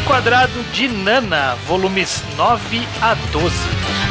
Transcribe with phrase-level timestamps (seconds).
[0.00, 3.54] Reenquadrado de Nana, volumes 9 a 12.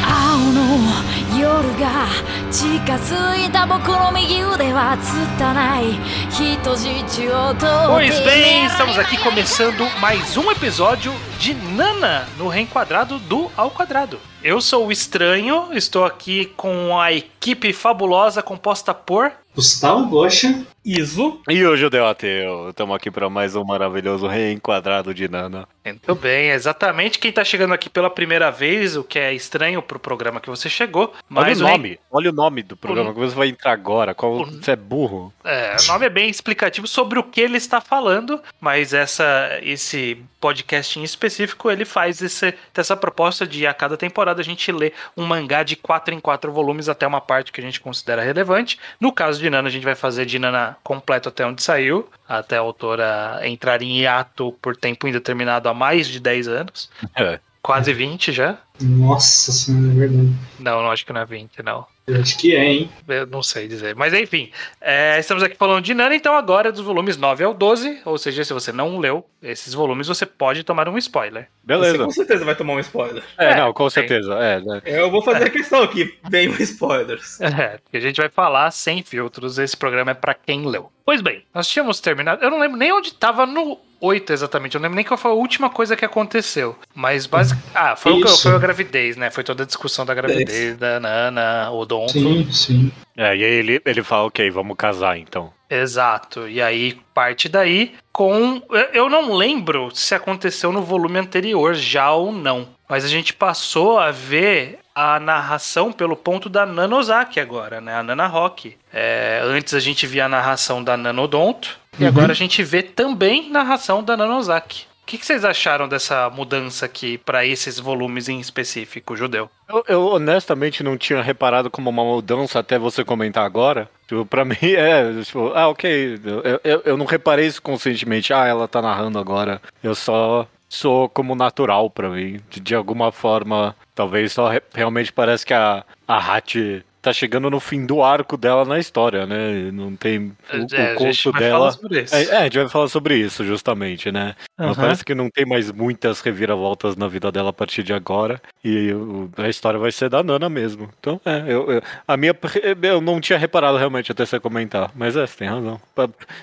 [0.07, 2.05] 青の夜が
[2.51, 5.94] 近づいた僕の右腕は拙い
[6.29, 14.19] 人質を取って Pois bem, estamos aqui começando mais um episódio de Nana no Reenquadrado do Ao Quadrado.
[14.44, 19.31] Eu sou o Estranho, estou aqui com a equipe fabulosa composta por.
[19.55, 20.63] Gustavo Gosha.
[20.84, 21.39] Iso.
[21.49, 25.67] E o Judeu Ateu, estamos aqui para mais um maravilhoso reenquadrado de Nana.
[25.92, 29.98] Muito bem, exatamente quem tá chegando aqui pela primeira vez, o que é estranho pro
[29.98, 31.12] programa que você chegou.
[31.28, 34.14] Mas olha o nome, olha o nome do programa que você vai entrar agora.
[34.14, 35.32] Qual, Você é burro.
[35.45, 40.22] É, o nome é bem explicativo sobre o que ele está falando, mas essa, esse
[40.40, 44.92] podcast em específico ele faz esse, essa proposta de a cada temporada a gente lê
[45.16, 48.78] um mangá de 4 em 4 volumes até uma parte que a gente considera relevante.
[48.98, 52.56] No caso de Nana, a gente vai fazer de Nana completo até onde saiu, até
[52.56, 56.88] a autora entrar em hiato por tempo indeterminado há mais de 10 anos.
[57.16, 57.40] É.
[57.60, 58.56] Quase 20 já.
[58.80, 60.32] Nossa senhora, é verdade.
[60.59, 61.86] Não, não acho que não é 20, não.
[62.06, 62.90] Eu acho que é, hein?
[63.06, 63.95] Eu não sei dizer.
[63.95, 64.50] Mas enfim,
[64.81, 68.00] é, estamos aqui falando de Nana, então agora dos volumes 9 ao 12.
[68.05, 71.42] Ou seja, se você não leu esses volumes, você pode tomar um spoiler.
[71.42, 72.05] Você Beleza.
[72.05, 73.22] com certeza vai tomar um spoiler.
[73.39, 74.34] É, É, não, com certeza.
[74.34, 74.83] É, né?
[74.84, 77.39] Eu vou fazer a questão aqui, bem spoilers.
[77.61, 79.59] É, porque a gente vai falar sem filtros.
[79.59, 80.91] Esse programa é pra quem leu.
[81.05, 82.42] Pois bem, nós tínhamos terminado.
[82.42, 84.75] Eu não lembro nem onde tava no 8 exatamente.
[84.75, 86.77] Eu não lembro nem qual foi a última coisa que aconteceu.
[86.95, 87.70] Mas basicamente.
[87.75, 89.31] Ah, foi, o foi a gravidez, né?
[89.31, 92.09] Foi toda a discussão da gravidez da Nana, o Dom.
[92.09, 92.93] Sim, sim.
[93.17, 95.53] É, e aí ele, ele fala, ok, vamos casar então.
[95.69, 96.48] Exato.
[96.48, 98.62] E aí parte daí com.
[98.71, 102.69] eu- Eu não lembro se aconteceu no volume anterior já ou não.
[102.89, 107.95] Mas a gente passou a ver a narração pelo ponto da Nanozaki agora, né?
[107.95, 108.77] A Nana Rock.
[108.93, 111.78] É, antes a gente via a narração da Nanodonto.
[111.99, 112.09] E Uhum.
[112.09, 114.87] agora a gente vê também narração da Nanozaki.
[115.03, 119.51] O que, que vocês acharam dessa mudança aqui para esses volumes em específico, Judeu?
[119.69, 123.91] Eu, eu honestamente não tinha reparado como uma mudança até você comentar agora.
[124.06, 126.21] Tipo, pra mim é, tipo, ah, ok.
[126.25, 128.33] Eu, eu, eu não reparei isso conscientemente.
[128.33, 129.61] Ah, ela tá narrando agora.
[129.83, 132.39] Eu só sou como natural pra mim.
[132.49, 137.49] De, de alguma forma, talvez só re- realmente parece que a, a Hat tá chegando
[137.50, 139.71] no fim do arco dela na história, né?
[139.72, 140.19] Não tem
[140.53, 141.59] o, É, o a gente conto vai dela.
[141.59, 142.15] falar sobre isso.
[142.15, 144.34] É, é, a gente vai falar sobre isso, justamente, né?
[144.59, 144.81] Mas Aham.
[144.83, 148.41] Parece que não tem mais muitas reviravoltas na vida dela a partir de agora.
[148.65, 150.88] E o- a história vai ser da Nana mesmo.
[151.00, 152.34] Então, é, eu, eu- a minha.
[152.83, 154.91] Eu não tinha reparado realmente até você comentar.
[154.94, 155.81] Mas é, você tem razão.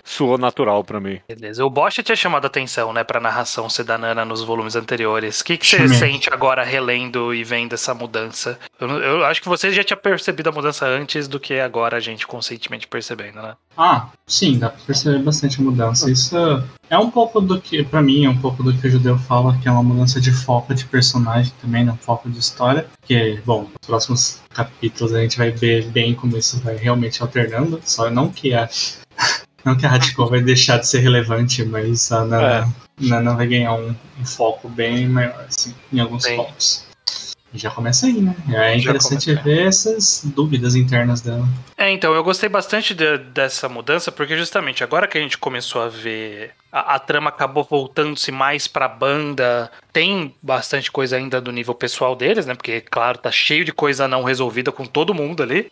[0.04, 1.20] Soou natural pra mim.
[1.28, 1.64] Beleza.
[1.66, 5.42] O Bosch tinha chamado a atenção, né, pra narração ser da Nana nos volumes anteriores.
[5.42, 8.58] O que, que você sente agora relendo e vendo essa mudança?
[8.80, 12.00] Eu, eu acho que você já tinha percebido a mudança antes do que agora a
[12.00, 13.56] gente conscientemente percebendo, né?
[13.78, 16.10] Ah, sim, dá pra perceber bastante a mudança.
[16.10, 16.36] Isso
[16.90, 19.58] é um pouco do que, pra mim, é um pouco do que o Judeu fala,
[19.58, 22.88] que é uma mudança de foco de personagem também, não foco de história.
[23.00, 27.80] Porque, bom, nos próximos capítulos a gente vai ver bem como isso vai realmente alternando.
[27.84, 28.68] Só não que a.
[29.66, 33.74] Não que a Hachiko vai deixar de ser relevante, mas a Nana, Nana vai ganhar
[33.74, 36.38] um, um foco bem maior, assim, em alguns Sim.
[36.38, 36.87] pontos.
[37.54, 38.36] E já começa aí, né?
[38.50, 41.48] É interessante ver essas dúvidas internas dela.
[41.78, 45.82] É, então, eu gostei bastante de- dessa mudança, porque justamente agora que a gente começou
[45.82, 46.52] a ver.
[46.72, 49.72] A, a trama acabou voltando-se mais pra banda.
[49.92, 52.54] Tem bastante coisa ainda do nível pessoal deles, né?
[52.54, 55.68] Porque, claro, tá cheio de coisa não resolvida com todo mundo ali.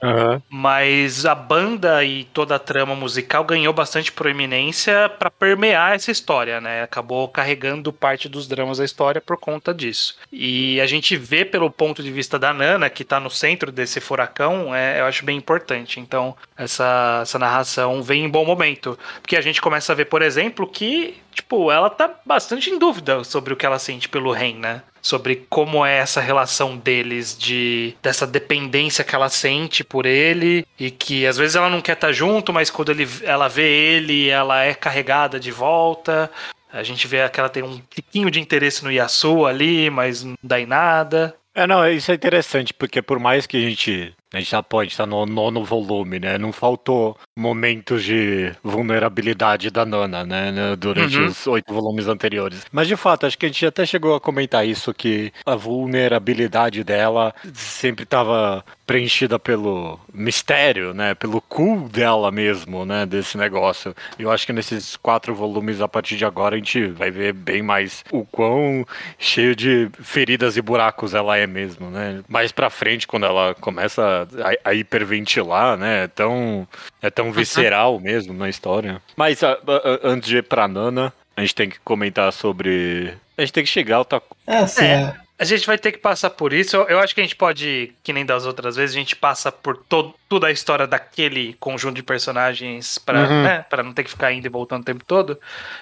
[0.50, 6.60] Mas a banda e toda a trama musical ganhou bastante proeminência pra permear essa história,
[6.60, 6.84] né?
[6.84, 10.16] Acabou carregando parte dos dramas da história por conta disso.
[10.32, 14.00] E a gente vê pelo ponto de vista da Nana, que tá no centro desse
[14.00, 16.00] furacão, é, eu acho bem importante.
[16.00, 18.98] Então, essa, essa narração vem em bom momento.
[19.22, 20.85] Porque a gente começa a ver, por exemplo, que,
[21.34, 24.82] tipo, ela tá bastante em dúvida sobre o que ela sente pelo Ren, né?
[25.06, 30.90] sobre como é essa relação deles de dessa dependência que ela sente por ele e
[30.90, 34.64] que às vezes ela não quer estar junto, mas quando ele, ela vê ele, ela
[34.64, 36.32] é carregada de volta.
[36.74, 40.34] A gente vê que ela tem um tiquinho de interesse no Yasuo ali, mas não
[40.42, 41.36] dá em nada.
[41.54, 44.14] É, não, isso é interessante, porque por mais que a gente.
[44.34, 46.38] A gente já pode estar no nono volume, né?
[46.38, 50.52] Não faltou momentos de vulnerabilidade da Nana, né?
[50.78, 51.26] Durante Uhum.
[51.28, 52.66] os oito volumes anteriores.
[52.72, 56.84] Mas de fato, acho que a gente até chegou a comentar isso, que a vulnerabilidade
[56.84, 61.16] dela sempre estava preenchida pelo mistério, né?
[61.16, 63.06] Pelo cool dela mesmo, né?
[63.06, 63.96] Desse negócio.
[64.20, 67.34] E eu acho que nesses quatro volumes, a partir de agora, a gente vai ver
[67.34, 68.86] bem mais o quão
[69.18, 72.22] cheio de feridas e buracos ela é mesmo, né?
[72.28, 76.04] Mais pra frente, quando ela começa a, a hiperventilar, né?
[76.04, 76.68] É tão,
[77.02, 79.02] é tão visceral mesmo na história.
[79.16, 83.14] Mas a- a- a- antes de ir pra Nana, a gente tem que comentar sobre
[83.38, 84.36] A gente tem que chegar ao Taku.
[84.48, 85.14] É, assim, É.
[85.38, 86.78] A gente vai ter que passar por isso.
[86.78, 89.52] Eu, eu acho que a gente pode, que nem das outras vezes, a gente passa
[89.52, 93.44] por todo, toda a história daquele conjunto de personagens pra, Uhum.
[93.44, 95.38] né, pra não ter que ficar indo e voltando o tempo todo.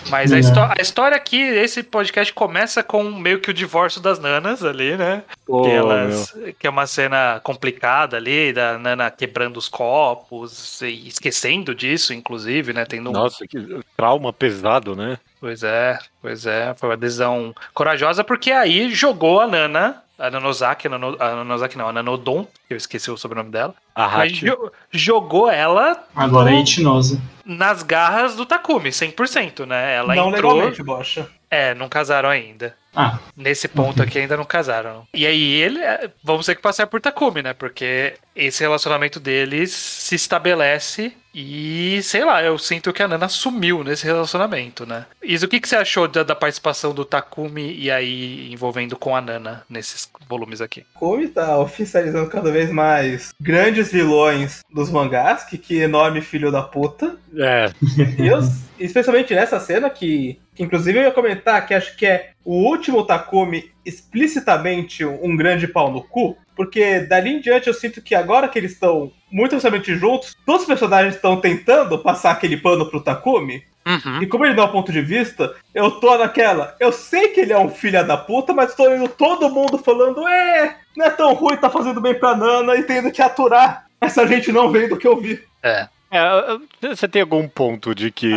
[0.09, 0.39] Mas a, É.
[0.39, 4.97] histó- a história aqui, esse podcast começa com meio que o divórcio das nanas ali,
[4.97, 5.23] né?
[5.45, 11.07] Pô, que, elas, que é uma cena complicada ali, da Nana quebrando os copos e
[11.07, 12.85] esquecendo disso, inclusive, né?
[12.85, 13.59] Tendo um Nossa, que
[13.95, 15.19] trauma pesado, né?
[15.43, 16.73] Pois é, pois é.
[16.77, 21.77] Foi uma decisão corajosa, porque aí jogou a Nana, a Nanozaki, a, Nano, a Nanozaki
[21.77, 23.75] não, a Nanodon, que eu esqueci o sobrenome dela.
[23.93, 27.19] A Mas jo- jogou ela Agora no- é Itinosa.
[27.43, 29.95] nas garras do Takumi, 100%, né?
[29.95, 30.53] Ela não entrou.
[30.53, 31.27] legalmente, bocha.
[31.51, 32.73] É, não casaram ainda.
[32.95, 35.05] Ah, Nesse ponto aqui ainda não casaram.
[35.13, 35.79] E aí ele.
[35.81, 37.51] é, Vamos ter que passar por Takumi, né?
[37.53, 43.83] Porque esse relacionamento deles se estabelece e, sei lá, eu sinto que a Nana sumiu
[43.83, 45.05] nesse relacionamento, né?
[45.23, 49.15] Isa, o que, que você achou da, da participação do Takumi e aí envolvendo com
[49.15, 50.85] a Nana nesses volumes aqui?
[50.93, 56.61] Komi tá oficializando cada vez mais grandes vilões dos mangás, que, que enorme filho da
[56.61, 57.17] puta.
[57.35, 57.71] É,
[58.19, 58.39] E eu,
[58.79, 63.05] especialmente nessa cena que, que inclusive eu ia comentar que acho que é o último
[63.05, 68.47] Takumi explicitamente um grande pau no cu, porque dali em diante eu sinto que agora
[68.47, 73.01] que eles estão muito oficialmente juntos, todos os personagens estão tentando passar aquele pano pro
[73.01, 74.21] Takumi, Uhum.
[74.21, 76.73] e como ele dá um ponto de vista, eu tô naquela.
[76.79, 80.25] Eu sei que ele é um filho da puta, mas tô vendo todo mundo falando:
[80.25, 84.25] é, não é tão ruim, tá fazendo bem pra Nana e tendo que aturar essa
[84.25, 85.43] gente não vendo o que eu vi.
[85.61, 85.87] É.
[86.09, 88.31] É, você tem algum ponto de que.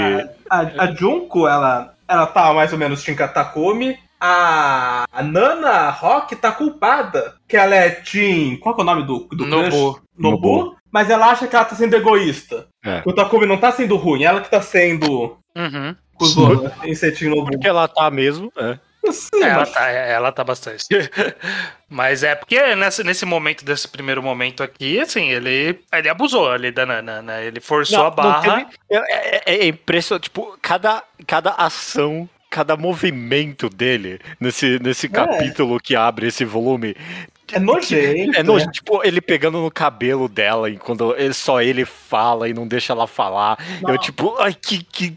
[0.48, 3.98] A, a Junko, ela, ela tá mais ou menos Shinka Takumi.
[4.18, 7.34] A, a Nana Rock tá culpada.
[7.46, 8.56] Que ela é Team.
[8.56, 10.00] Qual que é o nome do, do Nobu.
[10.16, 10.56] Nobu.
[10.56, 10.75] Nobu.
[10.96, 12.68] Mas ela acha que ela tá sendo egoísta.
[12.82, 13.02] É.
[13.04, 15.94] O Takumi não tá sendo ruim, ela que tá sendo Uhum.
[16.14, 17.50] cuzona Team Nobu.
[17.50, 18.50] Porque ela tá mesmo.
[18.56, 18.78] É.
[19.12, 20.86] Sim, ela, mas- tá, ela tá bastante.
[21.86, 26.72] Mas é porque nessa, nesse momento, desse primeiro momento aqui, assim, ele, ele abusou ali
[26.72, 27.44] da Nana, né?
[27.44, 28.64] Ele forçou a barra.
[28.64, 30.24] teve- é, é, é impressionante.
[30.24, 32.26] Tipo, cada, cada ação.
[32.48, 36.96] Cada movimento dele nesse, nesse capítulo que abre esse volume
[37.52, 38.36] É nojento.
[38.38, 38.72] É nojo, né?
[38.72, 42.92] tipo, ele pegando no cabelo dela e quando ele- só ele fala e não deixa
[42.92, 43.58] ela falar.
[43.86, 45.16] Eu, tipo, ai, que, que,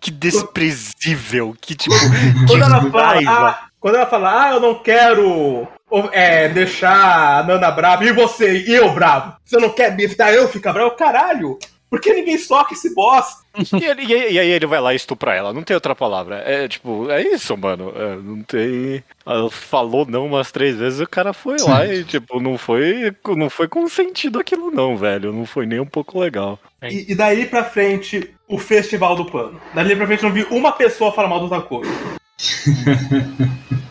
[0.00, 1.56] que desprezível.
[1.60, 1.94] Que, tipo,
[2.48, 3.48] Quando ela que fala, raiva.
[3.50, 5.68] ah, quando ela fala, ah, eu não quero
[6.12, 9.34] é, deixar a Nana brava, e você, e eu bravo?
[9.44, 10.90] Você não quer me evitar eu ficar bravo?
[10.92, 11.58] Caralho!
[11.90, 13.42] Por que ninguém soca esse bosta?
[13.80, 15.52] E, ele- e- e aí ele vai lá e estupra ela.
[15.52, 16.36] Não tem outra palavra.
[16.46, 17.92] É tipo, é isso, mano.
[17.96, 19.02] É, não tem.
[19.26, 23.48] Ela falou não umas três vezes, o cara foi lá e, tipo, não foi, não
[23.50, 25.32] foi consentido aquilo, não, velho.
[25.32, 26.58] Não foi nem um pouco legal.
[26.82, 29.60] E, e daí pra frente, o festival do pano.
[29.74, 31.88] Dali pra frente, eu não vi uma pessoa falar mal do Takumi.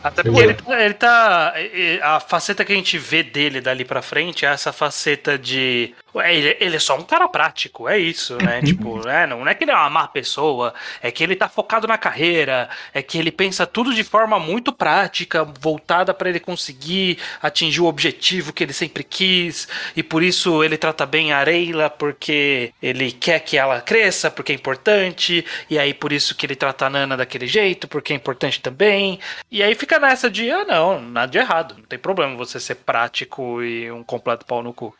[0.03, 1.53] Até porque ele, tá- ele tá.
[2.01, 5.93] A faceta que a gente vê dele dali pra frente é essa faceta de.
[6.15, 8.59] Ele, ele é só um cara prático, é isso, né?
[8.63, 11.85] tipo, é, não é que ele é uma má pessoa, é que ele tá focado
[11.87, 17.19] na carreira, é que ele pensa tudo de forma muito prática, voltada pra ele conseguir
[17.39, 21.87] atingir o objetivo que ele sempre quis, e por isso ele trata bem a Areila,
[21.87, 26.55] porque ele quer que ela cresça, porque é importante, e aí por isso que ele
[26.55, 29.19] trata a Nana daquele jeito, porque é importante também.
[29.51, 31.75] E aí fica nessa de, ah, não, nada de errado.
[31.77, 34.95] Não tem problema você ser prático e um completo pau no cu.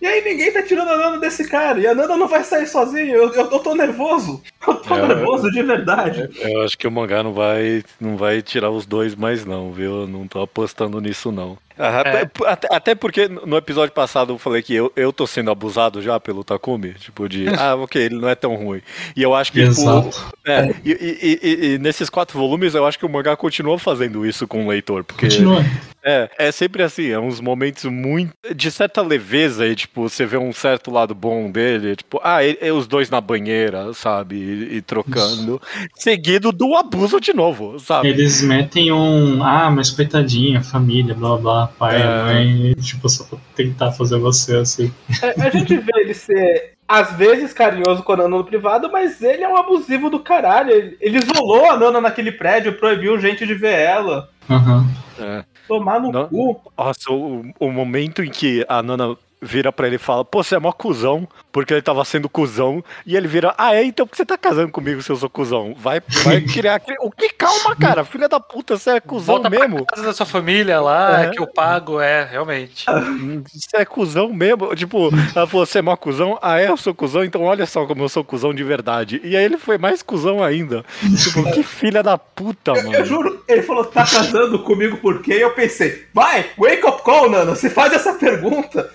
[0.00, 1.80] E aí ninguém tá tirando a Nana desse cara.
[1.80, 3.14] E a Nana não vai sair sozinha.
[3.14, 4.42] Eu, eu, eu tô nervoso.
[4.66, 6.28] Eu tô É, nervoso de verdade.
[6.38, 10.02] Eu acho que o mangá não vai, não vai tirar os dois mais, não, viu?
[10.02, 11.58] Eu não tô apostando nisso, não.
[11.78, 12.26] É.
[12.46, 16.18] Até, até porque no episódio passado eu falei que eu, eu tô sendo abusado já
[16.18, 16.94] pelo Takumi.
[16.94, 18.80] Tipo, de, ah, ok, ele não é tão ruim.
[19.14, 20.34] E eu acho que, tipo, Exato.
[20.44, 24.24] É, e, e- e- e nesses quatro volumes eu acho que o mangá continua fazendo
[24.26, 25.64] isso com o leitor, porque Continua.
[26.04, 30.36] é, é sempre assim, é uns momentos muito de certa leveza e tipo, você vê
[30.38, 34.82] um certo lado bom dele, tipo, ah, e- os dois na banheira, sabe, e, e
[34.82, 35.60] trocando,
[35.96, 38.08] seguido do abuso de novo, sabe?
[38.08, 39.42] Eles metem um.
[39.42, 42.22] Ah, mas coitadinha, família, blá blá, pai, É.
[42.22, 44.92] mãe, tipo, só pra tentar fazer você assim.
[45.22, 49.20] É, A, gente vê ele ser, às vezes, carinhoso com a Nana no privado, mas
[49.22, 50.70] ele é um abusivo do caralho.
[50.70, 54.28] Ele, ele isolou a Nana naquele prédio, proibiu gente de ver ela.
[54.48, 54.86] Aham.
[55.18, 55.44] É.
[55.66, 56.28] Tomar no Não.
[56.28, 56.60] cu.
[56.78, 60.56] Nossa, o, o momento em que a Nana vira pra ele e fala, pô, você
[60.56, 64.12] é mó cuzão, porque ele tava sendo cuzão, e ele vira, ah, é, então por
[64.12, 65.74] que você tá casando comigo se eu sou cuzão?
[65.78, 66.80] Vai, vai criar...
[67.00, 67.28] O que?
[67.30, 69.84] Calma, cara, filha da puta, você é cuzão Volta mesmo?
[69.84, 71.30] pra casa da sua família lá, É.
[71.30, 72.86] que eu pago, é, realmente.
[73.52, 74.74] Você é cuzão mesmo?
[74.74, 76.38] Tipo, ela falou, você é mó cuzão?
[76.40, 79.20] Ah, é, eu sou cuzão, então olha só como eu sou cuzão de verdade.
[79.24, 80.84] E aí ele foi mais cuzão ainda.
[81.22, 83.04] Tipo, que filha da puta, Eu, eu mano.
[83.04, 85.34] juro, ele falou, tá casando comigo por quê?
[85.34, 88.90] E eu pensei, vai, wake up call, Nana, se faz essa pergunta.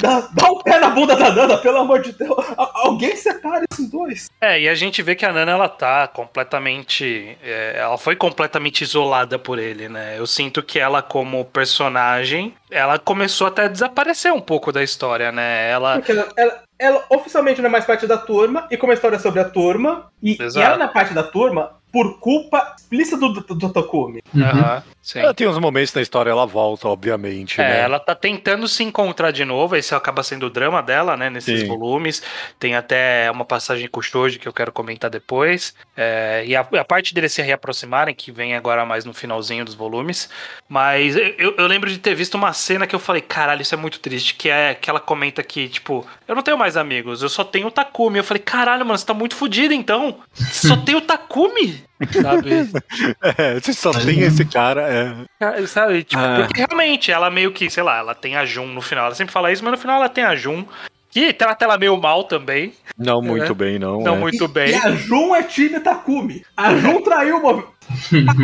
[0.00, 2.30] Dá, dá um pé na bunda da Nana, pelo amor de Deus.
[2.58, 4.28] Al- alguém separa esses dois.
[4.40, 7.38] É, e a gente vê que a Nana, ela tá completamente.
[7.42, 10.16] é, ela foi completamente isolada por ele, né?
[10.18, 15.30] Eu sinto que ela, como personagem, ela começou até a desaparecer um pouco da história,
[15.32, 15.70] né?
[15.70, 15.94] Ela.
[15.96, 19.16] Porque ela, ela- ela oficialmente não é mais parte da turma, e como a história
[19.16, 23.16] é sobre a turma, e, e ela não é parte da turma por culpa explícita
[23.16, 24.20] do, do, do Takumi.
[24.34, 24.82] Uhum.
[25.00, 25.20] Sim.
[25.20, 27.80] Ela tem uns momentos na história, ela volta, obviamente, É, né?
[27.82, 31.60] ela tá tentando se encontrar de novo, esse acaba sendo o drama dela, né, nesses
[31.60, 31.66] Sim.
[31.68, 32.20] volumes.
[32.58, 35.72] Tem até uma passagem com o Shoji que eu quero comentar depois.
[35.96, 39.74] É, e a, a parte deles se reaproximarem, que vem agora mais no finalzinho dos
[39.74, 40.28] volumes.
[40.68, 43.78] Mas eu, eu- lembro de ter visto uma cena que eu falei, caralho, isso é
[43.78, 47.28] muito triste, que é que ela comenta que, tipo, eu não tenho mais amigos, eu
[47.28, 48.18] só tenho o Takumi.
[48.18, 50.18] Eu falei, caralho, mano, você tá muito fodido então.
[50.34, 51.83] Só tem o Takumi,
[52.22, 52.50] sabe?
[53.38, 55.14] É, você só tem esse cara, é.
[55.40, 56.36] Cara, Sabe, tipo, Ah.
[56.46, 59.06] porque realmente ela meio que, sei lá, ela tem a Jun no final.
[59.06, 60.64] Ela sempre fala isso, mas no final ela tem a Jun.
[61.10, 62.72] Que trata ela meio mal também.
[62.98, 63.54] Não muito É.
[63.54, 64.00] bem, não.
[64.00, 64.18] Não é.
[64.18, 64.74] muito E bem.
[64.74, 66.44] a Jun é time Takumi.
[66.56, 67.64] A Jun traiu uma.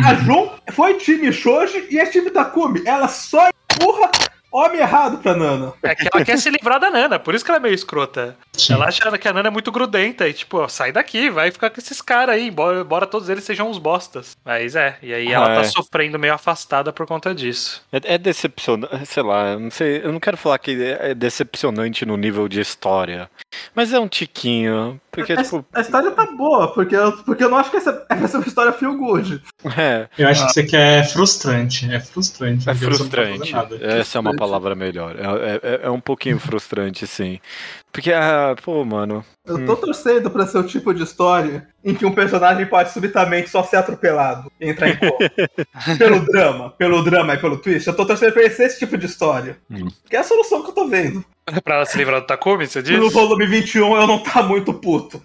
[0.05, 2.81] A, a Jun foi time Shoji e é time Takumi.
[2.85, 4.09] Ela só empurra
[4.51, 5.73] homem errado pra Nana.
[5.83, 8.35] É que ela quer se livrar da Nana, por isso que ela é meio escrota.
[8.53, 8.73] Sim.
[8.73, 11.69] Ela acha que a Nana é muito grudenta e, tipo, ó, sai daqui, vai ficar
[11.69, 14.35] com esses caras aí, embora, embora todos eles sejam uns bostas.
[14.45, 15.63] Mas é, e aí ela Ah, tá é.
[15.65, 17.81] sofrendo meio afastada por conta disso.
[17.91, 22.05] É, é decepcionante, sei lá, eu não sei, eu não quero falar que é decepcionante
[22.05, 23.29] no nível de história,
[23.75, 27.49] mas é um tiquinho, porque, A, tipo, a história tá boa, porque eu, porque eu
[27.49, 29.41] não acho que essa, essa é uma história feel good.
[29.77, 31.91] é, Eu acho que isso aqui é frustrante.
[31.93, 32.69] É frustrante.
[32.69, 37.39] é tá frustrante, essa é uma palavra melhor, é, é, é um pouquinho frustrante, sim,
[37.91, 42.05] porque, ah, pô, mano, Eu tô torcendo pra ser o tipo de história em que
[42.05, 45.17] um personagem pode subitamente só ser atropelado e entrar em coma.
[45.97, 47.87] pelo drama, pelo drama e pelo twist.
[47.87, 49.57] Eu tô torcendo pra ser esse tipo de história.
[49.69, 49.89] Hum.
[50.09, 51.25] Que é a solução que eu tô vendo.
[51.63, 52.97] pra ela se livrar do Takumi, você diz?
[52.97, 55.23] No volume 21 eu não tá muito puto.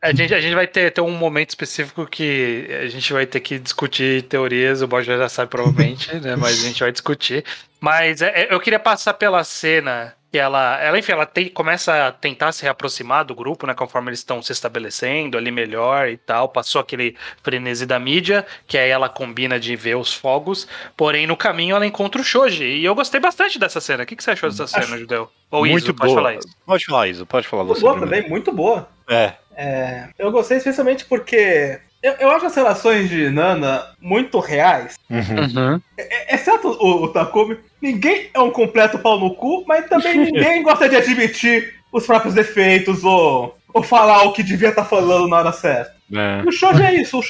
[0.00, 3.40] A gente, a gente vai ter, ter um momento específico que a gente vai ter
[3.40, 6.36] que discutir teorias, o Borja já sabe provavelmente, né?
[6.36, 7.44] Mas a gente vai discutir.
[7.80, 12.06] Mas é, é, eu queria passar pela cena que ela, ela enfim, ela tem- começa
[12.08, 13.72] a tentar se reaproximar do grupo, né?
[13.74, 16.48] Conforme eles estão se estabelecendo ali melhor e tal.
[16.50, 20.68] Passou aquele frenesi da mídia, que aí ela combina de ver os fogos.
[20.96, 22.64] Porém, no caminho ela encontra o Shoji.
[22.64, 24.02] E eu gostei bastante dessa cena.
[24.02, 25.30] O que, que você achou dessa cena, Acho Judeu?
[25.50, 26.48] Ou muito Iso, pode boa, falar isso.
[26.66, 28.16] pode falar isso, pode falar Muito você boa primeiro.
[28.16, 28.88] também, muito boa.
[29.08, 34.96] é, É, eu gostei especialmente porque eu, eu acho as relações de Nana muito reais.
[35.08, 35.80] uhum.
[35.96, 40.62] É- Exceto o, o Takumi, ninguém é um completo pau no cu, mas também ninguém
[40.62, 45.36] gosta de admitir os próprios defeitos ou, ou falar o que devia estar falando na
[45.38, 45.94] hora certa.
[46.14, 46.42] é.
[46.44, 47.18] E o Shoji é isso.
[47.18, 47.22] O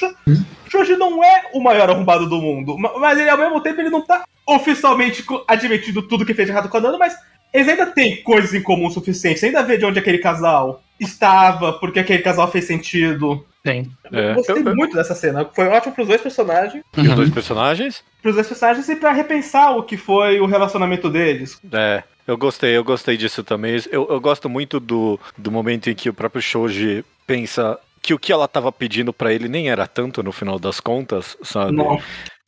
[0.67, 3.81] o Shoji não é o maior arrombado do mundo, ma- mas ele ao mesmo tempo
[3.81, 7.15] ele não tá oficialmente admitindo tudo que fez de errado com a Nana, mas
[7.51, 9.39] eles ainda têm coisas em comum o suficiente.
[9.39, 13.43] Você ainda vê de onde aquele casal estava, porque aquele casal fez sentido.
[13.65, 13.91] Sim.
[14.11, 14.31] É.
[14.31, 15.45] Eu gostei muito dessa cena.
[15.53, 16.83] Foi ótimo pros dois personagens.
[16.97, 18.03] E os dois personagens?
[18.21, 21.59] Pros dois personagens e pra repensar o que foi o relacionamento deles.
[21.71, 23.75] É, eu gostei, eu gostei disso também.
[23.91, 28.19] Eu, eu gosto muito do, do momento em que o próprio Shoji pensa que o
[28.19, 31.73] que ela tava pedindo pra ele nem era tanto no final das contas, sabe?
[31.73, 32.01] Não.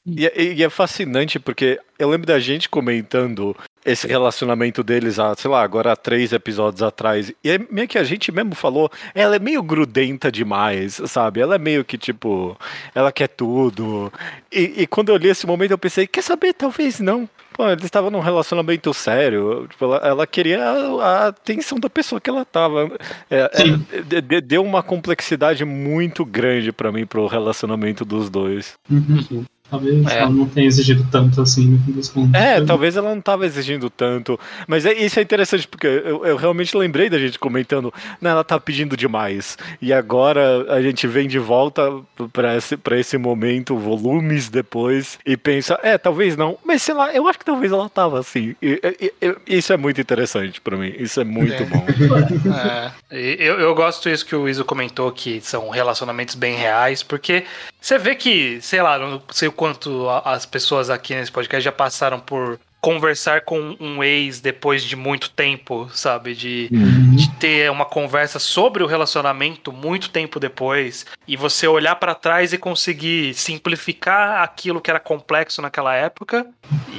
[0.05, 5.35] E, é- e é fascinante porque eu lembro da gente comentando esse relacionamento deles há,
[5.35, 7.31] sei lá, agora há três episódios atrás.
[7.43, 11.39] E é meio que a gente mesmo falou, ela é meio grudenta demais, sabe?
[11.41, 12.57] Ela é meio que tipo,
[12.93, 14.11] ela quer tudo.
[14.51, 16.53] E, e quando eu li esse momento eu pensei, quer saber?
[16.53, 17.27] Talvez não.
[17.53, 19.67] Pô, eles estavam num relacionamento sério.
[19.69, 22.89] Tipo, ela, ela queria a, a atenção da pessoa que ela tava.
[23.29, 28.75] É, é, de- de- deu uma complexidade muito grande pra mim pro relacionamento dos dois.
[28.89, 29.43] Uhum.
[29.71, 30.19] Talvez É.
[30.19, 32.33] ela não tenha exigido tanto assim no fim dos contos.
[32.33, 34.37] É, talvez ela não tava exigindo tanto.
[34.67, 38.43] Mas é, isso é interessante, porque eu, eu realmente lembrei da gente comentando, não, ela
[38.43, 39.57] tá pedindo demais.
[39.81, 41.89] E agora a gente vem de volta
[42.33, 46.57] pra esse, pra esse momento, volumes depois, e pensa, é, talvez não.
[46.65, 48.53] Mas sei lá, eu acho que talvez ela tava assim.
[48.61, 50.93] E- e- e- isso é muito interessante pra mim.
[50.99, 51.65] Isso é muito É.
[51.65, 51.85] bom.
[53.09, 57.43] É, eu, eu gosto isso que o Iso comentou, que são relacionamentos bem reais, porque
[57.81, 61.71] você vê que, sei lá, não sei o quanto as pessoas aqui nesse podcast já
[61.71, 66.33] passaram por conversar com um ex depois de muito tempo, sabe?
[66.33, 67.15] De, Uhum.
[67.15, 72.53] de ter uma conversa sobre o relacionamento muito tempo depois e você olhar pra trás
[72.53, 76.47] e conseguir simplificar aquilo que era complexo naquela época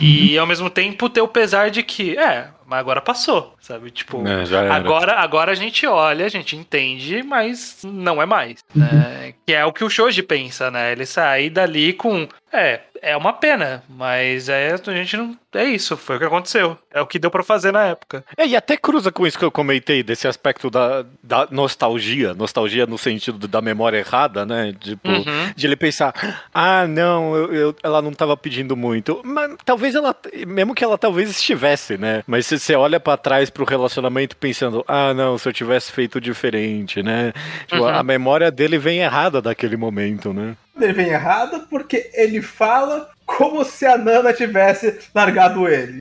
[0.01, 3.91] e ao mesmo tempo ter o pesar de que, é, mas agora passou, sabe?
[3.91, 4.71] Tipo, É.
[4.71, 8.61] Agora, agora a gente olha, a gente entende, mas não é mais.
[8.75, 9.35] Né?
[9.47, 10.93] Que é o que o Shoji pensa, né?
[10.93, 12.26] Ele sai dali com.
[12.50, 15.37] É, é uma pena, mas é, a gente não.
[15.55, 16.79] É isso, foi o que aconteceu.
[16.91, 18.25] É o que deu pra fazer na época.
[18.39, 22.33] É, e até cruza com isso que eu comentei, desse aspecto da, da nostalgia.
[22.33, 24.75] Nostalgia no sentido da memória errada, né?
[24.81, 25.53] Tipo, Uhum.
[25.55, 26.15] de ele pensar,
[26.55, 29.21] ah, não, eu, eu- ela não tava pedindo muito.
[29.25, 30.17] Mas talvez ela,
[30.47, 32.23] mesmo que ela talvez estivesse, né?
[32.27, 36.19] Mas se você olha pra trás pro relacionamento pensando, ah, não, se eu tivesse feito
[36.21, 37.33] diferente, né?
[37.67, 37.89] Tipo, Uhum.
[37.89, 40.57] a memória dele vem errada daquele momento, né?
[40.81, 46.00] Ele vem errado porque ele fala como se a Nana tivesse largado ele.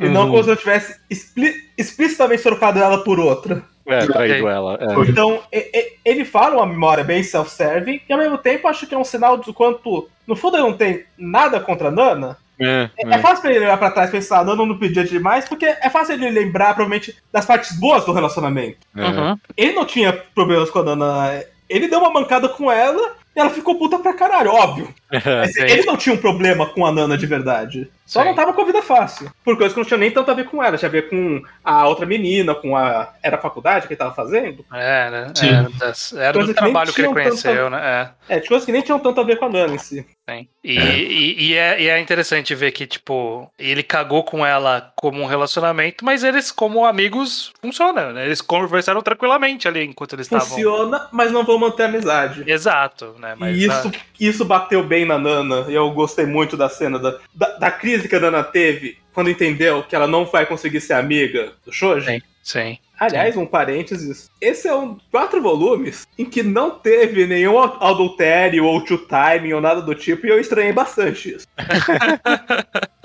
[0.00, 3.62] E não como se eu tivesse expli- explicitamente trocado ela por outra.
[3.86, 4.54] É, traído Ok.
[4.54, 4.78] ela.
[4.80, 5.08] é.
[5.10, 8.94] Então, e- e- ele fala uma memória bem self-serving, e ao mesmo tempo acho que
[8.94, 12.36] é um sinal do quanto, no fundo, ele não tem nada contra a Nana.
[12.60, 15.02] É, É, é fácil pra ele olhar pra trás e pensar, a Nana não pedia
[15.04, 18.78] demais, porque é fácil ele lembrar, provavelmente, das partes boas do relacionamento.
[18.96, 19.02] é.
[19.04, 19.36] Uhum.
[19.56, 21.42] Ele não tinha problemas com a Nana.
[21.68, 24.94] Ele deu uma mancada com ela ela ficou puta pra caralho, óbvio.
[25.12, 25.62] Mas Sim.
[25.62, 27.90] ele não tinha um problema com a Nana de verdade.
[28.06, 28.28] Só Sim.
[28.28, 29.30] não tava com a vida fácil.
[29.44, 30.76] Por coisa que não tinha nem tanto a ver com ela.
[30.76, 33.12] Tinha a ver com a outra menina, com a.
[33.22, 34.64] Era a faculdade que ele tava fazendo?
[34.72, 35.48] Era, Sim.
[35.48, 38.12] era, das- era do que trabalho que ele conheceu, né?
[38.28, 38.36] É.
[38.36, 40.04] É, de coisas que nem tinham tanto a ver com a Nana em si.
[40.28, 40.46] Sim.
[40.62, 45.20] E, e, e é, e é interessante ver que, tipo, ele cagou com ela como
[45.20, 48.26] um relacionamento, mas eles, como amigos, funcionam, né?
[48.26, 50.46] Eles conversaram tranquilamente ali enquanto eles estavam.
[50.46, 52.44] Funciona, mas não vão manter a amizade.
[52.46, 53.34] Exato, né?
[53.38, 55.66] Mas e isso, isso bateu bem na Nana.
[55.68, 59.30] E eu gostei muito da cena da, da, da crise que a Nana teve quando
[59.30, 62.06] entendeu que ela não vai conseguir ser amiga do Shoji.
[62.06, 62.22] Sim.
[62.42, 62.78] Sim.
[62.98, 64.30] Aliás, um parênteses.
[64.40, 69.60] Esse é um quatro volumes em que não teve nenhum adultério ou two timing ou
[69.60, 71.46] nada do tipo, e eu estranhei bastante isso.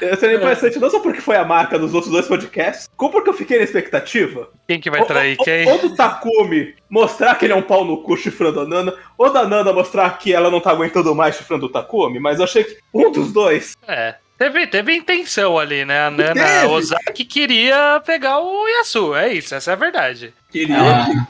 [0.00, 3.30] eu estranhei bastante não só porque foi a marca dos outros dois podcasts, como porque
[3.30, 4.50] eu fiquei na expectativa.
[4.66, 5.68] Quem que vai trair Ou- quem?
[5.68, 9.32] Ou, do Takumi mostrar que ele é um pau no cu chifrando a Nana, ou
[9.32, 12.64] da Nana mostrar que ela não tá aguentando mais chifrando o Takumi, mas eu achei
[12.64, 13.74] que um dos dois.
[13.86, 14.14] É.
[14.38, 16.06] Teve, teve intenção ali, né?
[16.06, 16.66] A Nana Teve.
[16.66, 19.12] Ozaki queria pegar o Yasu.
[19.14, 20.32] É isso, essa é a verdade.
[20.48, 20.76] Queria.
[20.78, 21.26] Ah,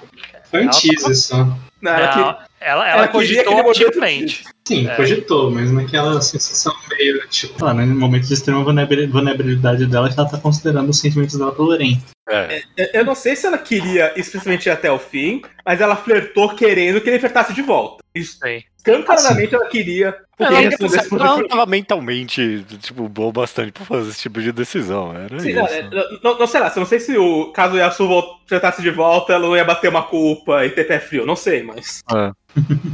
[0.50, 1.48] foi um teaser só.
[1.80, 4.44] Não, ela que- Ela, ela, ela ela cogitou ativamente.
[4.66, 4.96] Sim, É.
[4.96, 10.12] cogitou, mas naquela sensação meio, tipo, lá, né, no momento de extrema vulnerabili- vulnerabilidade dela,
[10.12, 11.98] que ela tá considerando os sentimentos dela pelo Eren.
[12.28, 12.62] É.
[12.76, 16.54] Eu- Eu não sei se ela queria especificamente ir até o fim, mas ela flertou
[16.54, 18.04] querendo que ele flertasse de volta.
[18.14, 18.62] Isso, Sim.
[18.76, 20.14] escancaradamente ela queria.
[20.36, 24.40] Porque Ela, ele respondesse por- ela tava mentalmente, tipo, boa bastante pra fazer esse tipo
[24.42, 25.16] de decisão.
[25.16, 25.58] Era Sim, isso.
[25.58, 25.90] não, é,
[26.22, 28.90] não, não sei lá, eu não sei se o caso o Yasu vol- flirtasse de
[28.90, 32.00] volta, ela não ia bater uma culpa e ter pé frio, não sei, mas.
[32.14, 32.30] É.